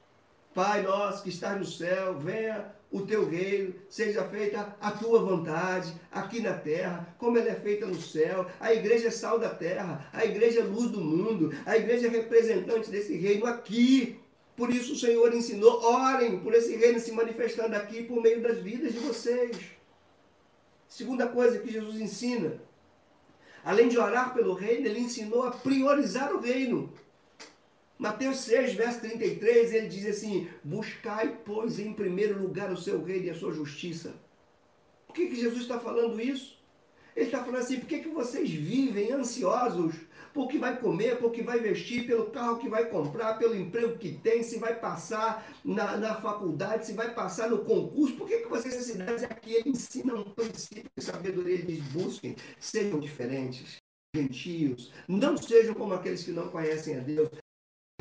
[0.53, 5.93] Pai nosso que estás no céu, venha o teu reino, seja feita a tua vontade,
[6.11, 8.45] aqui na terra, como ela é feita no céu.
[8.59, 12.09] A igreja é sal da terra, a igreja é luz do mundo, a igreja é
[12.09, 14.19] representante desse reino aqui.
[14.57, 18.57] Por isso o Senhor ensinou, orem por esse reino se manifestando aqui por meio das
[18.59, 19.57] vidas de vocês.
[20.85, 22.61] Segunda coisa que Jesus ensina,
[23.63, 26.91] além de orar pelo reino, ele ensinou a priorizar o reino.
[28.01, 33.27] Mateus 6, verso 33, ele diz assim: Buscai, pois, em primeiro lugar o seu reino
[33.27, 34.15] e a sua justiça.
[35.05, 36.59] Por que, que Jesus está falando isso?
[37.15, 39.93] Ele está falando assim: por que, que vocês vivem ansiosos
[40.33, 43.99] por que vai comer, por que vai vestir, pelo carro que vai comprar, pelo emprego
[43.99, 48.15] que tem, se vai passar na, na faculdade, se vai passar no concurso?
[48.15, 49.53] Por que, que vocês necessitam aqui?
[49.53, 53.75] Ele ensina um princípio de sabedoria, ele diz: busquem, sejam diferentes,
[54.15, 57.29] gentios, não sejam como aqueles que não conhecem a Deus,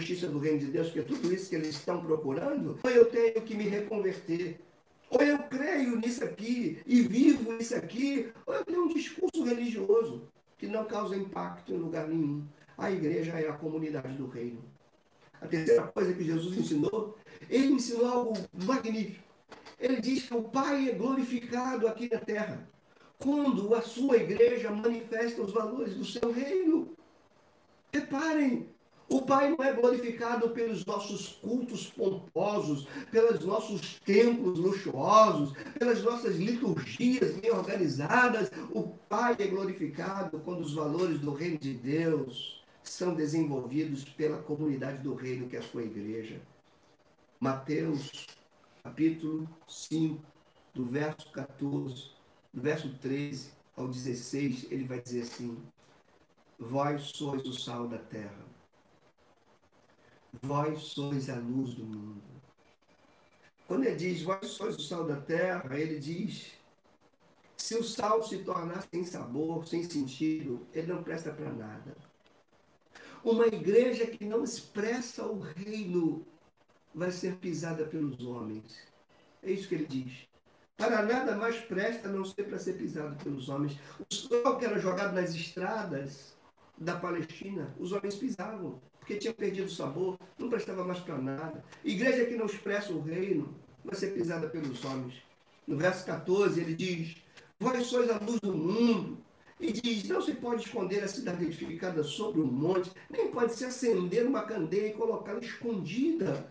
[0.00, 3.40] justiça do reino de Deus, porque tudo isso que eles estão procurando, ou eu tenho
[3.42, 4.58] que me reconverter,
[5.08, 10.22] ou eu creio nisso aqui e vivo isso aqui, ou eu tenho um discurso religioso
[10.56, 12.44] que não causa impacto em lugar nenhum.
[12.76, 14.64] A igreja é a comunidade do reino.
[15.40, 17.16] A terceira coisa que Jesus ensinou,
[17.48, 19.24] ele ensinou algo magnífico.
[19.78, 22.68] Ele diz que o Pai é glorificado aqui na terra
[23.18, 26.96] quando a sua igreja manifesta os valores do seu reino.
[27.92, 28.68] Reparem,
[29.10, 36.36] o Pai não é glorificado pelos nossos cultos pomposos, pelos nossos templos luxuosos, pelas nossas
[36.36, 38.52] liturgias bem organizadas.
[38.70, 45.02] O Pai é glorificado quando os valores do reino de Deus são desenvolvidos pela comunidade
[45.02, 46.40] do reino, que é a sua igreja.
[47.40, 48.28] Mateus,
[48.84, 50.22] capítulo 5,
[50.72, 52.10] do verso 14,
[52.54, 55.58] do verso 13 ao 16, ele vai dizer assim:
[56.56, 58.49] Vós sois o sal da terra.
[60.42, 62.22] Vós sois a luz do mundo.
[63.66, 66.52] Quando ele diz, vós sois o sal da terra, ele diz,
[67.56, 71.96] se o sal se tornar sem sabor, sem sentido, ele não presta para nada.
[73.22, 76.26] Uma igreja que não expressa o reino
[76.94, 78.78] vai ser pisada pelos homens.
[79.42, 80.26] É isso que ele diz.
[80.76, 83.78] Para nada mais presta a não ser para ser pisado pelos homens.
[83.98, 86.34] O sol que era jogado nas estradas
[86.78, 91.64] da Palestina, os homens pisavam porque tinha perdido o sabor, não prestava mais para nada.
[91.84, 93.52] Igreja que não expressa o reino
[93.84, 95.14] vai ser pisada pelos homens.
[95.66, 97.16] No verso 14 ele diz:
[97.58, 99.18] Vós sois a luz do mundo.
[99.58, 103.64] E diz: Não se pode esconder a cidade edificada sobre um monte, nem pode se
[103.64, 106.48] acender uma candeia e colocá-la escondida.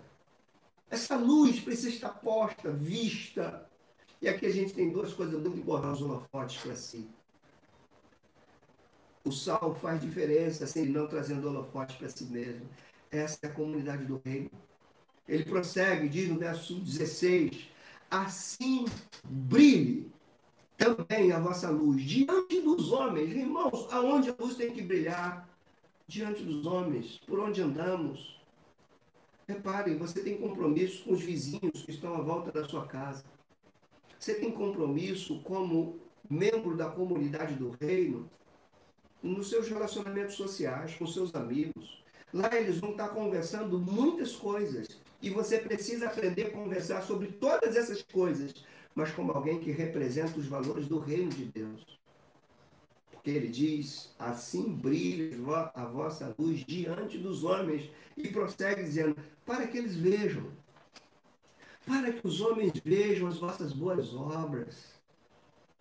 [0.90, 3.70] Essa luz precisa estar posta, vista.
[4.22, 7.08] E aqui a gente tem duas coisas muito importantes, holofotes para si.
[9.24, 12.68] O sal faz diferença ele não trazendo holofote para si mesmo.
[13.12, 14.50] Essa é a comunidade do reino.
[15.28, 17.70] Ele prossegue, diz no verso 16:
[18.10, 18.86] Assim
[19.24, 20.12] brilhe
[20.78, 23.32] também a vossa luz diante dos homens.
[23.32, 25.48] Irmãos, aonde a luz tem que brilhar?
[26.08, 28.40] Diante dos homens, por onde andamos.
[29.48, 33.24] Reparem, você tem compromisso com os vizinhos que estão à volta da sua casa.
[34.18, 38.30] Você tem compromisso como membro da comunidade do reino
[39.22, 42.04] nos seus relacionamentos sociais, com seus amigos.
[42.34, 44.88] Lá eles vão estar conversando muitas coisas.
[45.22, 48.54] E você precisa aprender a conversar sobre todas essas coisas,
[48.96, 52.00] mas como alguém que representa os valores do reino de Deus.
[53.12, 55.36] Porque ele diz: assim brilha
[55.76, 57.90] a vossa luz diante dos homens.
[58.16, 60.48] E prossegue dizendo: para que eles vejam.
[61.86, 65.00] Para que os homens vejam as vossas boas obras.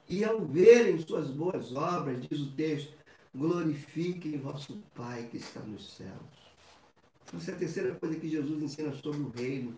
[0.08, 2.92] E ao verem suas boas obras, diz o texto,
[3.34, 6.48] glorifiquem vosso Pai que está nos céus.
[7.34, 9.76] Essa é a terceira coisa que Jesus ensina sobre o reino.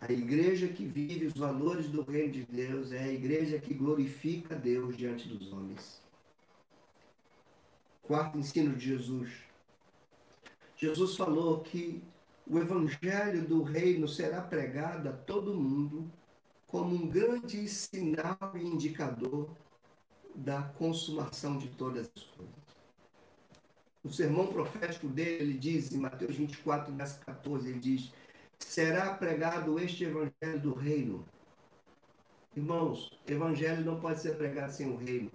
[0.00, 4.56] A igreja que vive os valores do reino de Deus é a igreja que glorifica
[4.56, 6.00] Deus diante dos homens.
[8.02, 9.30] Quarto ensino de Jesus.
[10.76, 12.02] Jesus falou que
[12.46, 16.10] o evangelho do reino será pregado a todo mundo
[16.66, 19.50] como um grande sinal e indicador
[20.40, 22.54] da consumação de todas as coisas.
[24.02, 28.10] No sermão profético dele, ele diz, em Mateus 24, verso 14, ele diz:
[28.58, 31.24] Será pregado este evangelho do reino.
[32.56, 35.30] Irmãos, evangelho não pode ser pregado sem o reino.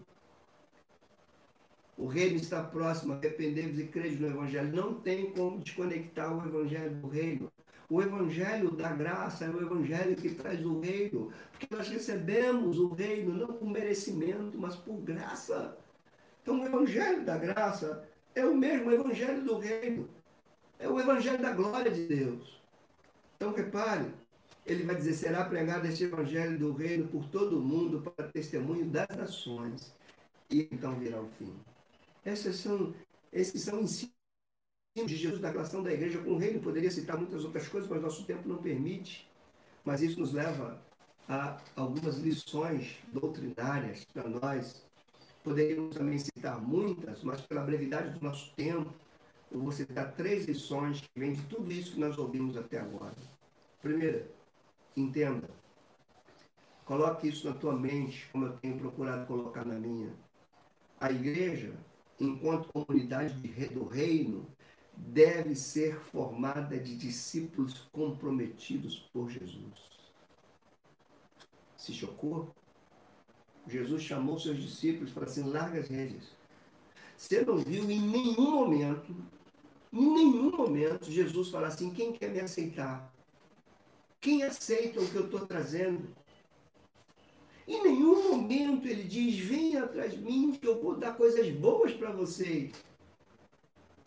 [1.97, 4.75] O reino está próximo, arrependei-vos e crede no evangelho.
[4.75, 7.51] Não tem como desconectar o evangelho do reino.
[7.89, 12.89] O evangelho da graça é o evangelho que traz o reino, porque nós recebemos o
[12.89, 15.77] reino não por merecimento, mas por graça.
[16.41, 20.09] Então, o evangelho da graça é o mesmo evangelho do reino.
[20.79, 22.61] É o evangelho da glória de Deus.
[23.35, 24.13] Então, repare,
[24.65, 28.85] ele vai dizer: será pregado este evangelho do reino por todo o mundo para testemunho
[28.85, 29.93] das nações.
[30.49, 31.53] E então virá o fim.
[32.23, 32.93] Essas são,
[33.31, 34.14] esses são ensinos
[35.03, 36.61] de Jesus da relação da igreja com o reino.
[36.61, 39.29] Poderia citar muitas outras coisas, mas nosso tempo não permite.
[39.83, 40.79] Mas isso nos leva
[41.27, 44.85] a algumas lições doutrinárias para nós.
[45.43, 48.93] Poderíamos também citar muitas, mas pela brevidade do nosso tempo,
[49.51, 53.15] eu vou citar três lições que vêm de tudo isso que nós ouvimos até agora.
[53.81, 54.31] Primeira,
[54.95, 55.49] entenda.
[56.85, 60.13] Coloque isso na tua mente, como eu tenho procurado colocar na minha.
[60.99, 61.73] A igreja,
[62.19, 63.33] enquanto comunidade
[63.69, 64.47] do reino,
[64.97, 69.95] deve ser formada de discípulos comprometidos por Jesus.
[71.77, 72.53] Se chocou?
[73.67, 76.35] Jesus chamou seus discípulos para assim: larga as redes.
[77.17, 79.15] Você não viu em nenhum momento,
[79.91, 83.13] em nenhum momento, Jesus falar assim: quem quer me aceitar?
[84.19, 86.07] Quem aceita o que eu estou trazendo?
[87.67, 91.93] Em nenhum momento ele diz: venha atrás de mim que eu vou dar coisas boas
[91.93, 92.71] para vocês.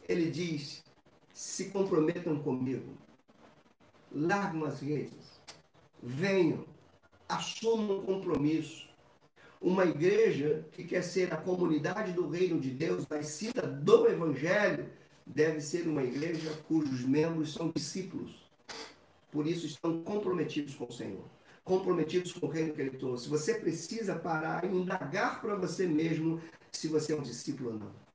[0.08, 0.82] Ele diz:
[1.34, 2.96] se comprometam comigo,
[4.10, 5.40] largam as redes,
[6.02, 6.64] venham,
[7.28, 8.88] assumam um compromisso.
[9.60, 14.88] Uma igreja que quer ser a comunidade do reino de Deus, nascida do Evangelho,
[15.26, 18.48] deve ser uma igreja cujos membros são discípulos.
[19.30, 21.24] Por isso estão comprometidos com o Senhor,
[21.64, 23.28] comprometidos com o reino que ele trouxe.
[23.28, 26.40] Você precisa parar e indagar para você mesmo
[26.72, 28.07] se você é um discípulo ou não.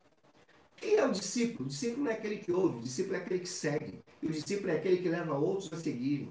[0.83, 1.65] Quem é o discípulo?
[1.65, 4.03] O discípulo não é aquele que ouve, o discípulo é aquele que segue.
[4.21, 6.29] E o discípulo é aquele que leva outros a seguirem.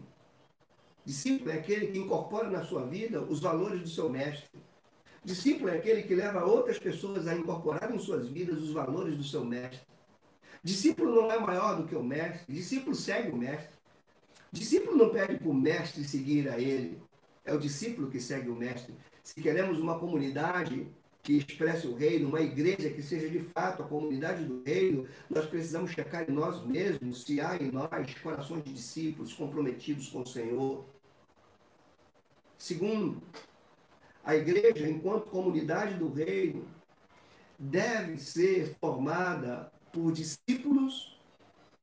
[1.07, 4.51] Discípulo é aquele que incorpora na sua vida os valores do seu mestre.
[5.25, 9.25] Discípulo é aquele que leva outras pessoas a incorporar em suas vidas os valores do
[9.25, 9.81] seu mestre.
[10.63, 13.75] Discípulo não é maior do que o mestre, discípulo segue o mestre.
[14.53, 17.03] Discípulo não pede para o mestre seguir a ele,
[17.43, 18.95] é o discípulo que segue o mestre.
[19.23, 20.87] Se queremos uma comunidade
[21.23, 25.47] que expresse o reino, uma igreja que seja de fato a comunidade do reino, nós
[25.47, 30.27] precisamos checar em nós mesmos se há em nós corações de discípulos comprometidos com o
[30.27, 30.85] Senhor.
[32.59, 33.23] Segundo,
[34.25, 36.67] a igreja, enquanto comunidade do reino,
[37.57, 41.21] deve ser formada por discípulos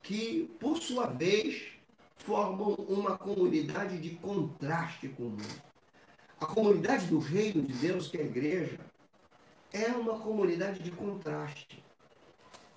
[0.01, 1.79] que, por sua vez,
[2.17, 5.63] formam uma comunidade de contraste com o mundo.
[6.41, 8.79] A comunidade do reino de Deus, que é a igreja,
[9.71, 11.83] é uma comunidade de contraste.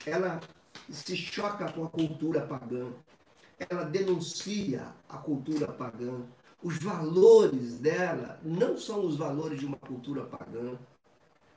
[0.06, 0.40] Ela
[0.90, 2.92] se choca com a cultura pagã.
[3.58, 6.22] Ela denuncia a cultura pagã.
[6.62, 10.78] Os valores dela não são os valores de uma cultura pagã.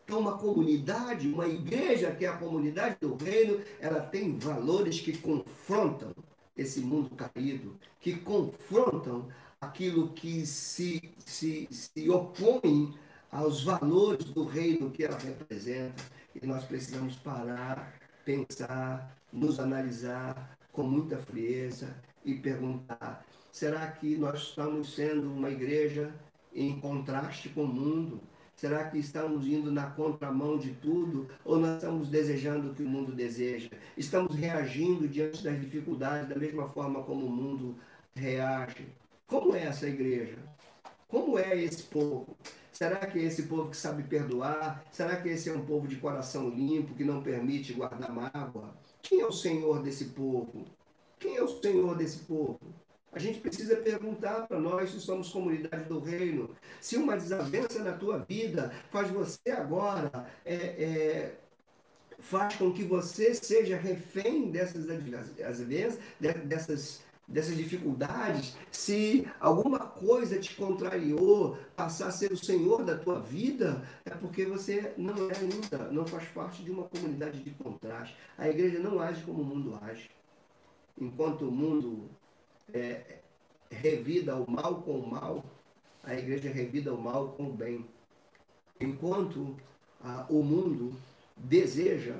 [0.03, 5.17] Então, uma comunidade, uma igreja que é a comunidade do reino, ela tem valores que
[5.17, 6.13] confrontam
[6.55, 9.27] esse mundo caído, que confrontam
[9.59, 12.93] aquilo que se, se, se opõe
[13.35, 16.03] aos valores do reino que ela representa.
[16.33, 24.41] E nós precisamos parar, pensar, nos analisar com muita frieza e perguntar: será que nós
[24.41, 26.13] estamos sendo uma igreja
[26.53, 28.21] em contraste com o mundo?
[28.55, 32.87] Será que estamos indo na contramão de tudo ou nós estamos desejando o que o
[32.87, 33.69] mundo deseja?
[33.97, 37.75] Estamos reagindo diante das dificuldades da mesma forma como o mundo
[38.15, 38.87] reage?
[39.27, 40.37] Como é essa igreja?
[41.09, 42.37] Como é esse povo?
[42.75, 44.83] Será que esse povo que sabe perdoar?
[44.91, 48.75] Será que esse é um povo de coração limpo, que não permite guardar mágoa?
[49.01, 50.65] Quem é o Senhor desse povo?
[51.17, 52.59] Quem é o Senhor desse povo?
[53.13, 56.53] A gente precisa perguntar para nós se somos comunidade do reino.
[56.81, 61.39] Se uma desavença na tua vida faz você agora, é, é,
[62.19, 65.99] faz com que você seja refém dessas desavenças,
[66.43, 73.19] dessas dessas dificuldades, se alguma coisa te contrariou, passar a ser o Senhor da tua
[73.19, 78.15] vida, é porque você não é ainda, não faz parte de uma comunidade de contraste.
[78.37, 80.09] A igreja não age como o mundo age.
[80.99, 82.09] Enquanto o mundo
[82.73, 83.19] é,
[83.69, 85.43] revida o mal com o mal,
[86.03, 87.85] a igreja revida o mal com o bem.
[88.79, 89.55] Enquanto
[90.01, 90.93] ah, o mundo
[91.35, 92.15] deseja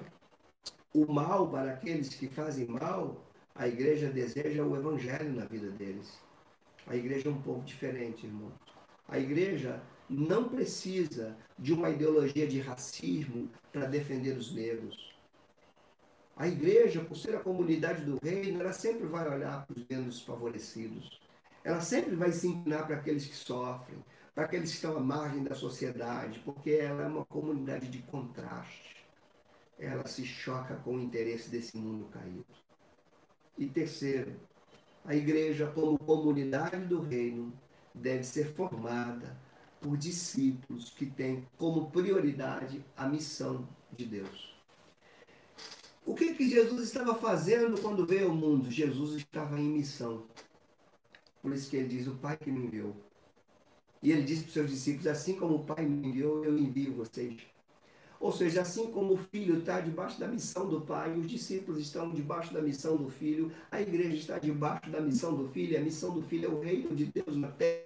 [0.94, 3.25] o mal para aqueles que fazem mal,
[3.56, 6.20] a igreja deseja o evangelho na vida deles.
[6.86, 8.54] A igreja é um povo diferente, irmãos.
[9.08, 15.16] A igreja não precisa de uma ideologia de racismo para defender os negros.
[16.36, 20.22] A igreja, por ser a comunidade do reino, ela sempre vai olhar para os menos
[20.22, 21.22] favorecidos.
[21.64, 24.04] Ela sempre vai se inclinar para aqueles que sofrem,
[24.36, 28.96] para aqueles que estão à margem da sociedade, porque ela é uma comunidade de contraste.
[29.80, 32.46] ela se choca com o interesse desse mundo caído.
[33.58, 34.36] E terceiro,
[35.06, 37.54] a igreja, como comunidade do reino,
[37.94, 39.38] deve ser formada
[39.80, 44.56] por discípulos que têm como prioridade a missão de Deus.
[46.06, 48.70] O que, que Jesus estava fazendo quando veio ao mundo?
[48.70, 50.26] Jesus estava em missão.
[51.42, 52.96] Por isso que ele diz: O Pai que me enviou.
[54.04, 56.94] E ele disse para os seus discípulos: Assim como o Pai me enviou, eu envio
[56.94, 57.42] vocês.
[58.26, 62.12] Ou seja, assim como o filho está debaixo da missão do pai, os discípulos estão
[62.12, 66.12] debaixo da missão do filho, a igreja está debaixo da missão do filho, a missão
[66.12, 67.86] do filho é o reino de Deus na terra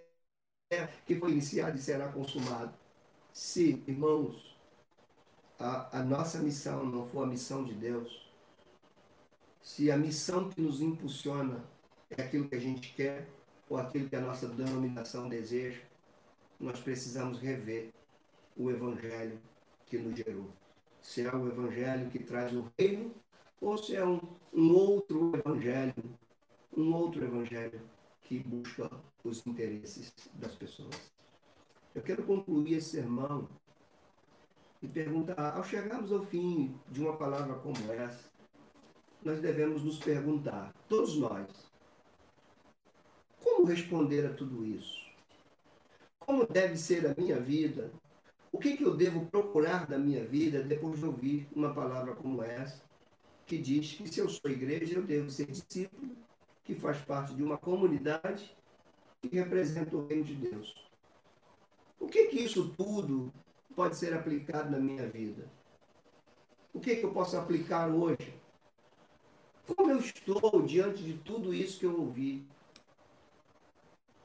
[1.06, 2.74] que foi iniciado e será consumado.
[3.34, 4.58] Se, irmãos,
[5.60, 8.32] a, a nossa missão não for a missão de Deus,
[9.62, 11.66] se a missão que nos impulsiona
[12.10, 13.28] é aquilo que a gente quer,
[13.68, 15.82] ou aquilo que a nossa denominação deseja,
[16.58, 17.92] nós precisamos rever
[18.56, 19.38] o Evangelho
[19.90, 20.50] que nos gerou.
[21.02, 23.14] Se é o Evangelho que traz o reino,
[23.60, 24.22] ou se é um,
[24.54, 26.18] um outro Evangelho,
[26.76, 27.82] um outro Evangelho
[28.22, 28.90] que busca
[29.24, 31.12] os interesses das pessoas.
[31.96, 33.50] Eu quero concluir esse sermão
[34.82, 38.30] e perguntar, ao chegarmos ao fim de uma palavra como essa,
[39.24, 41.48] nós devemos nos perguntar, todos nós,
[43.44, 45.10] como responder a tudo isso?
[46.20, 47.92] Como deve ser a minha vida
[48.52, 52.44] o que, que eu devo procurar da minha vida depois de ouvir uma palavra como
[52.44, 52.82] essa,
[53.46, 56.16] que diz que se eu sou igreja, eu devo ser discípulo,
[56.64, 58.56] que faz parte de uma comunidade
[59.22, 60.76] que representa o reino de Deus.
[62.00, 63.34] O que, que isso tudo
[63.76, 65.50] pode ser aplicado na minha vida?
[66.74, 68.34] O que, que eu posso aplicar hoje?
[69.76, 72.48] Como eu estou diante de tudo isso que eu ouvi?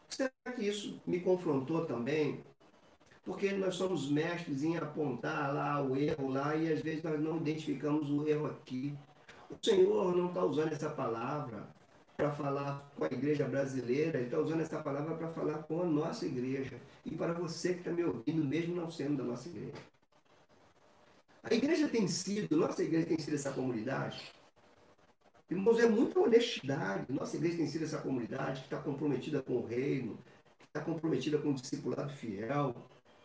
[0.08, 2.44] Será que isso me confrontou também
[3.24, 7.38] porque nós somos mestres em apontar lá o erro lá e às vezes nós não
[7.38, 8.94] identificamos o erro aqui.
[9.48, 11.66] O Senhor não está usando essa palavra
[12.16, 15.84] para falar com a igreja brasileira, Ele está usando essa palavra para falar com a
[15.84, 19.72] nossa igreja e para você que está me ouvindo, mesmo não sendo da nossa igreja.
[21.42, 24.32] A igreja tem sido, nossa igreja tem sido essa comunidade.
[25.50, 27.12] Irmãos, é muita honestidade.
[27.12, 30.18] Nossa igreja tem sido essa comunidade que está comprometida com o reino,
[30.58, 32.74] que está comprometida com o discipulado fiel,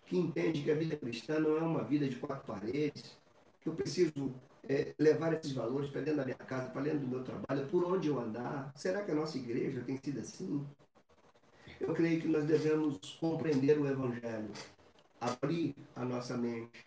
[0.10, 3.16] que entende que a vida cristã não é uma vida de quatro paredes,
[3.62, 4.34] que eu preciso
[4.68, 7.86] é, levar esses valores para dentro da minha casa, para dentro do meu trabalho, por
[7.86, 8.74] onde eu andar.
[8.76, 10.66] Será que a nossa igreja tem sido assim?
[11.80, 14.51] Eu creio que nós devemos compreender o Evangelho,
[15.22, 16.84] abrir a nossa mente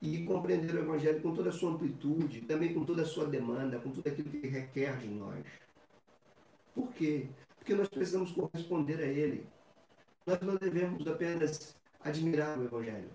[0.00, 3.80] e compreender o Evangelho com toda a sua amplitude, também com toda a sua demanda,
[3.80, 5.44] com tudo aquilo que requer de nós.
[6.72, 7.26] Por quê?
[7.58, 9.44] Porque nós precisamos corresponder a ele.
[10.24, 13.10] Nós não devemos apenas admirar o Evangelho.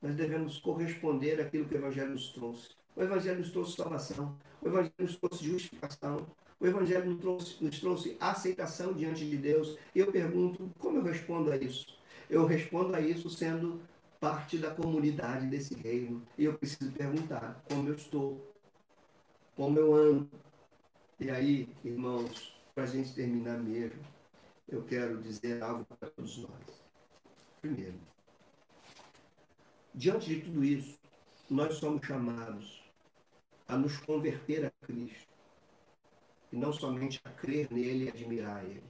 [0.00, 2.70] Nós devemos corresponder àquilo que o Evangelho nos trouxe.
[2.96, 6.26] O Evangelho nos trouxe salvação, o Evangelho nos trouxe justificação,
[6.58, 9.78] o Evangelho nos trouxe, nos trouxe aceitação diante de Deus.
[9.94, 11.98] E eu pergunto, como eu respondo a isso?
[12.28, 13.80] Eu respondo a isso sendo
[14.18, 16.22] parte da comunidade desse reino.
[16.38, 18.54] E eu preciso perguntar como eu estou,
[19.56, 20.28] como eu ando.
[21.18, 24.00] E aí, irmãos, para a gente terminar mesmo,
[24.68, 26.82] eu quero dizer algo para todos nós.
[27.60, 27.98] Primeiro,
[29.94, 30.98] Diante de tudo isso,
[31.50, 32.82] nós somos chamados
[33.68, 35.28] a nos converter a Cristo.
[36.50, 38.82] E não somente a crer nele e admirar ele.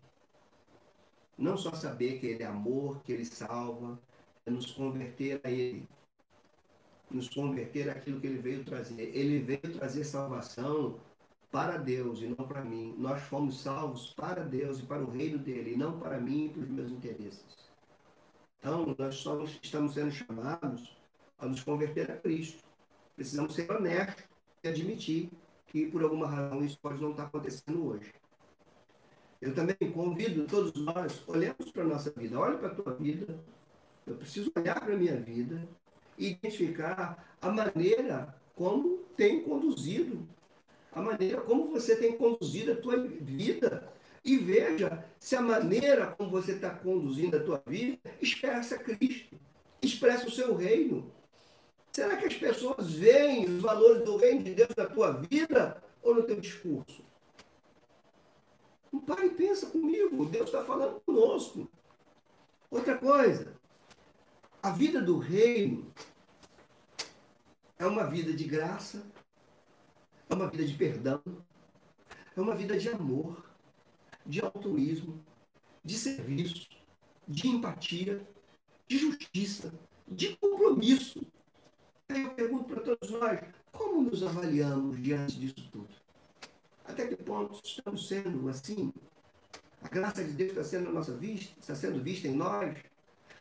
[1.36, 4.00] Não só saber que ele é amor, que ele salva,
[4.46, 5.88] é nos converter a ele.
[7.11, 9.16] Nos converter àquilo que ele veio trazer.
[9.16, 11.00] Ele veio trazer salvação
[11.50, 12.94] para Deus e não para mim.
[12.96, 16.48] Nós fomos salvos para Deus e para o reino dele, e não para mim e
[16.50, 17.61] para os meus interesses.
[18.62, 20.96] Então, nós só estamos sendo chamados
[21.36, 22.62] a nos converter a Cristo.
[23.16, 24.22] Precisamos ser honestos
[24.62, 25.30] e admitir
[25.66, 28.14] que, por alguma razão, isso pode não estar acontecendo hoje.
[29.40, 33.36] Eu também convido todos nós, olhemos para a nossa vida, olhe para a tua vida,
[34.06, 35.68] eu preciso olhar para a minha vida
[36.16, 40.24] e identificar a maneira como tem conduzido,
[40.92, 43.92] a maneira como você tem conduzido a tua vida
[44.24, 49.38] e veja se a maneira como você está conduzindo a tua vida expressa Cristo,
[49.80, 51.12] expressa o seu reino.
[51.90, 56.14] Será que as pessoas veem os valores do reino de Deus na tua vida ou
[56.14, 57.04] no teu discurso?
[58.90, 61.68] O pai pensa comigo, Deus está falando conosco.
[62.70, 63.54] Outra coisa,
[64.62, 65.92] a vida do reino
[67.78, 69.04] é uma vida de graça,
[70.30, 71.22] é uma vida de perdão,
[72.34, 73.51] é uma vida de amor
[74.24, 75.24] de altruísmo,
[75.84, 76.68] de serviço,
[77.26, 78.26] de empatia,
[78.86, 79.72] de justiça,
[80.06, 81.20] de compromisso.
[82.08, 85.88] Aí eu pergunto para todos nós, como nos avaliamos diante disso tudo?
[86.84, 88.92] Até que ponto estamos sendo assim?
[89.82, 92.76] A graça de Deus está sendo nossa vista, está sendo vista em nós.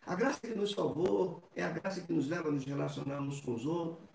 [0.06, 3.42] A graça que nos salvou é a graça que nos leva a nos relacionar uns
[3.42, 4.11] com os outros.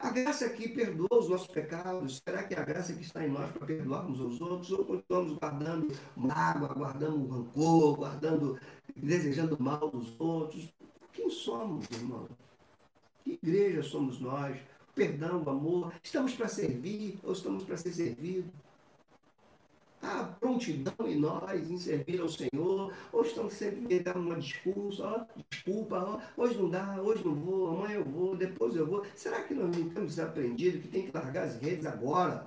[0.00, 3.30] A graça que perdoa os nossos pecados, será que é a graça que está em
[3.30, 4.70] nós para perdoarmos os outros?
[4.70, 8.60] Ou continuamos guardando mágoa, guardando rancor, guardando,
[8.94, 10.72] desejando mal dos outros?
[11.12, 12.28] Quem somos, irmão?
[13.24, 14.56] Que igreja somos nós?
[14.94, 15.92] Perdão, amor.
[16.02, 18.50] Estamos para servir ou estamos para ser servidos?
[20.00, 25.42] Há prontidão em nós em servir ao Senhor, ou estamos sempre dando uma desculpa, ó,
[25.50, 29.04] desculpa, ó, hoje não dá, hoje não vou, amanhã eu vou, depois eu vou.
[29.14, 32.46] Será que nós não temos aprendido que tem que largar as redes agora?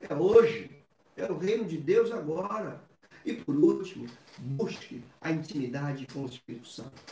[0.00, 0.70] É hoje,
[1.16, 2.80] é o reino de Deus agora.
[3.24, 4.06] E por último,
[4.38, 7.02] busque a intimidade com o Espírito Santo,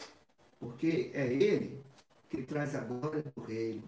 [0.59, 1.83] porque é Ele
[2.31, 3.85] que traz a glória do reino,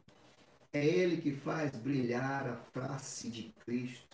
[0.72, 4.09] é Ele que faz brilhar a face de Cristo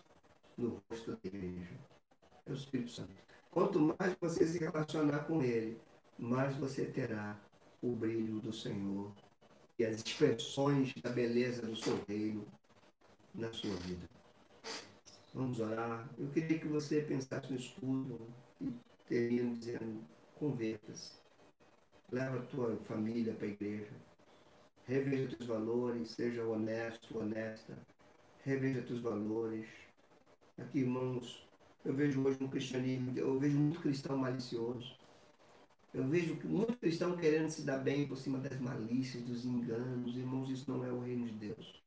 [0.57, 1.79] no rosto da igreja.
[2.47, 3.13] É o Espírito Santo.
[3.51, 5.81] Quanto mais você se relacionar com Ele,
[6.19, 7.39] mais você terá
[7.83, 9.13] o brilho do Senhor
[9.79, 12.47] e as expressões da beleza do seu reino
[13.35, 14.09] na sua vida.
[15.35, 16.09] Vamos orar.
[16.19, 18.21] Eu queria que você pensasse no escudo
[18.61, 18.73] e
[19.07, 20.03] termine dizendo:
[20.35, 21.13] converta-se.
[22.11, 23.93] Leva a tua família para a igreja.
[24.87, 27.77] Reveja teus valores, seja honesto, honesta.
[28.45, 29.67] Reveja teus valores
[30.59, 31.47] Aqui, irmãos,
[31.85, 34.97] eu vejo hoje no cristianismo, eu vejo muito cristão malicioso.
[35.93, 40.17] Eu vejo muito cristão querendo se dar bem por cima das malícias, dos enganos.
[40.17, 41.83] Irmãos, isso não é o reino de Deus.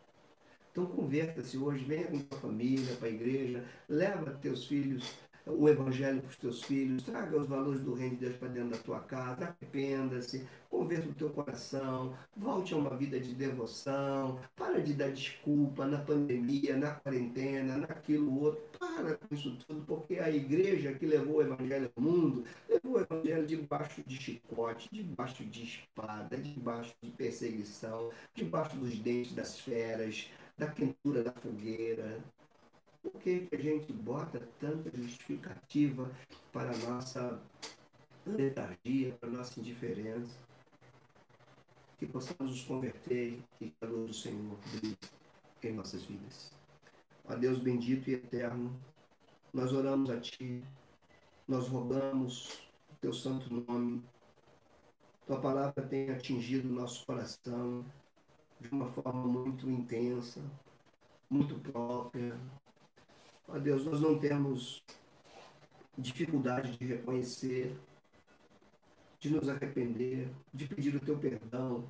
[0.72, 6.22] Então converta-se hoje, venha com sua família para a igreja, leva teus filhos o evangelho
[6.22, 9.00] para os teus filhos, traga os valores do reino de Deus para dentro da tua
[9.00, 15.12] casa, arrependa-se, converta o teu coração, volte a uma vida de devoção, para de dar
[15.12, 21.06] desculpa na pandemia, na quarentena, naquilo outro, para com isso tudo, porque a igreja que
[21.06, 26.94] levou o evangelho ao mundo, levou o evangelho debaixo de chicote, debaixo de espada, debaixo
[27.02, 32.20] de perseguição, debaixo dos dentes das feras, da quentura da fogueira,
[33.02, 36.12] por que, que a gente bota tanta justificativa
[36.52, 37.42] para a nossa
[38.26, 40.38] letargia, para a nossa indiferença?
[41.98, 44.98] Que possamos nos converter e que a luz do Senhor brilhe
[45.64, 46.52] em nossas vidas.
[47.26, 48.78] Ó Deus bendito e eterno,
[49.54, 50.64] nós oramos a Ti,
[51.48, 52.50] nós rogamos
[52.92, 54.04] o Teu santo nome.
[55.26, 57.86] Tua palavra tem atingido o nosso coração
[58.60, 60.42] de uma forma muito intensa,
[61.30, 62.40] muito própria,
[63.52, 64.84] Ó Deus, nós não temos
[65.98, 67.76] dificuldade de reconhecer,
[69.20, 71.90] de nos arrepender, de pedir o teu perdão.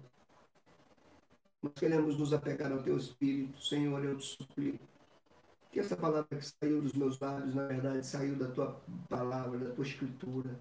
[1.62, 3.62] Nós queremos nos apegar ao teu Espírito.
[3.62, 4.88] Senhor, eu te suplico
[5.70, 9.76] que essa palavra que saiu dos meus lábios, na verdade, saiu da tua palavra, da
[9.76, 10.57] tua escritura.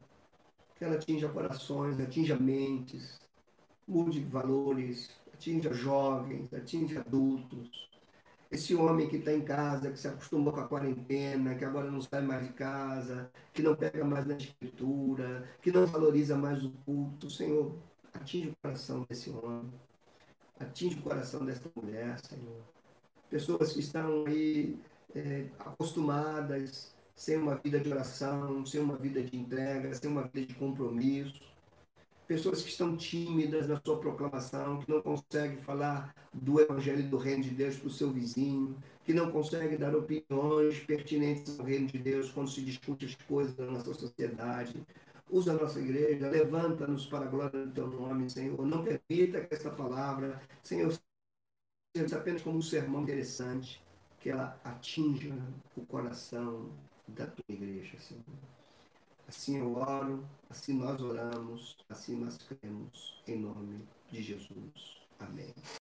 [0.74, 3.20] Que ela atinja corações, atinja mentes,
[3.86, 7.88] mude valores, atinja jovens, atinja adultos
[8.50, 12.00] esse homem que está em casa, que se acostumou com a quarentena, que agora não
[12.00, 16.70] sai mais de casa, que não pega mais na escritura, que não valoriza mais o
[16.86, 17.76] culto, Senhor,
[18.12, 19.72] atinge o coração desse homem,
[20.58, 22.62] atinge o coração dessa mulher, Senhor.
[23.28, 24.78] Pessoas que estão aí
[25.14, 30.46] é, acostumadas, sem uma vida de oração, sem uma vida de entrega, sem uma vida
[30.46, 31.48] de compromisso
[32.28, 37.42] pessoas que estão tímidas na sua proclamação, que não conseguem falar do Evangelho do Reino
[37.42, 41.98] de Deus para o seu vizinho, que não conseguem dar opiniões pertinentes ao Reino de
[41.98, 44.86] Deus quando se discute as coisas da nossa sociedade.
[45.30, 48.64] Usa a nossa igreja, levanta-nos para a glória do teu nome, Senhor.
[48.66, 50.92] Não permita que essa palavra, Senhor,
[51.96, 53.82] seja apenas como um sermão interessante,
[54.20, 55.34] que ela atinja
[55.74, 56.70] o coração
[57.06, 58.57] da tua igreja, Senhor.
[59.28, 64.96] Assim eu oro, assim nós oramos, assim nós cremos, em nome de Jesus.
[65.18, 65.54] Amém.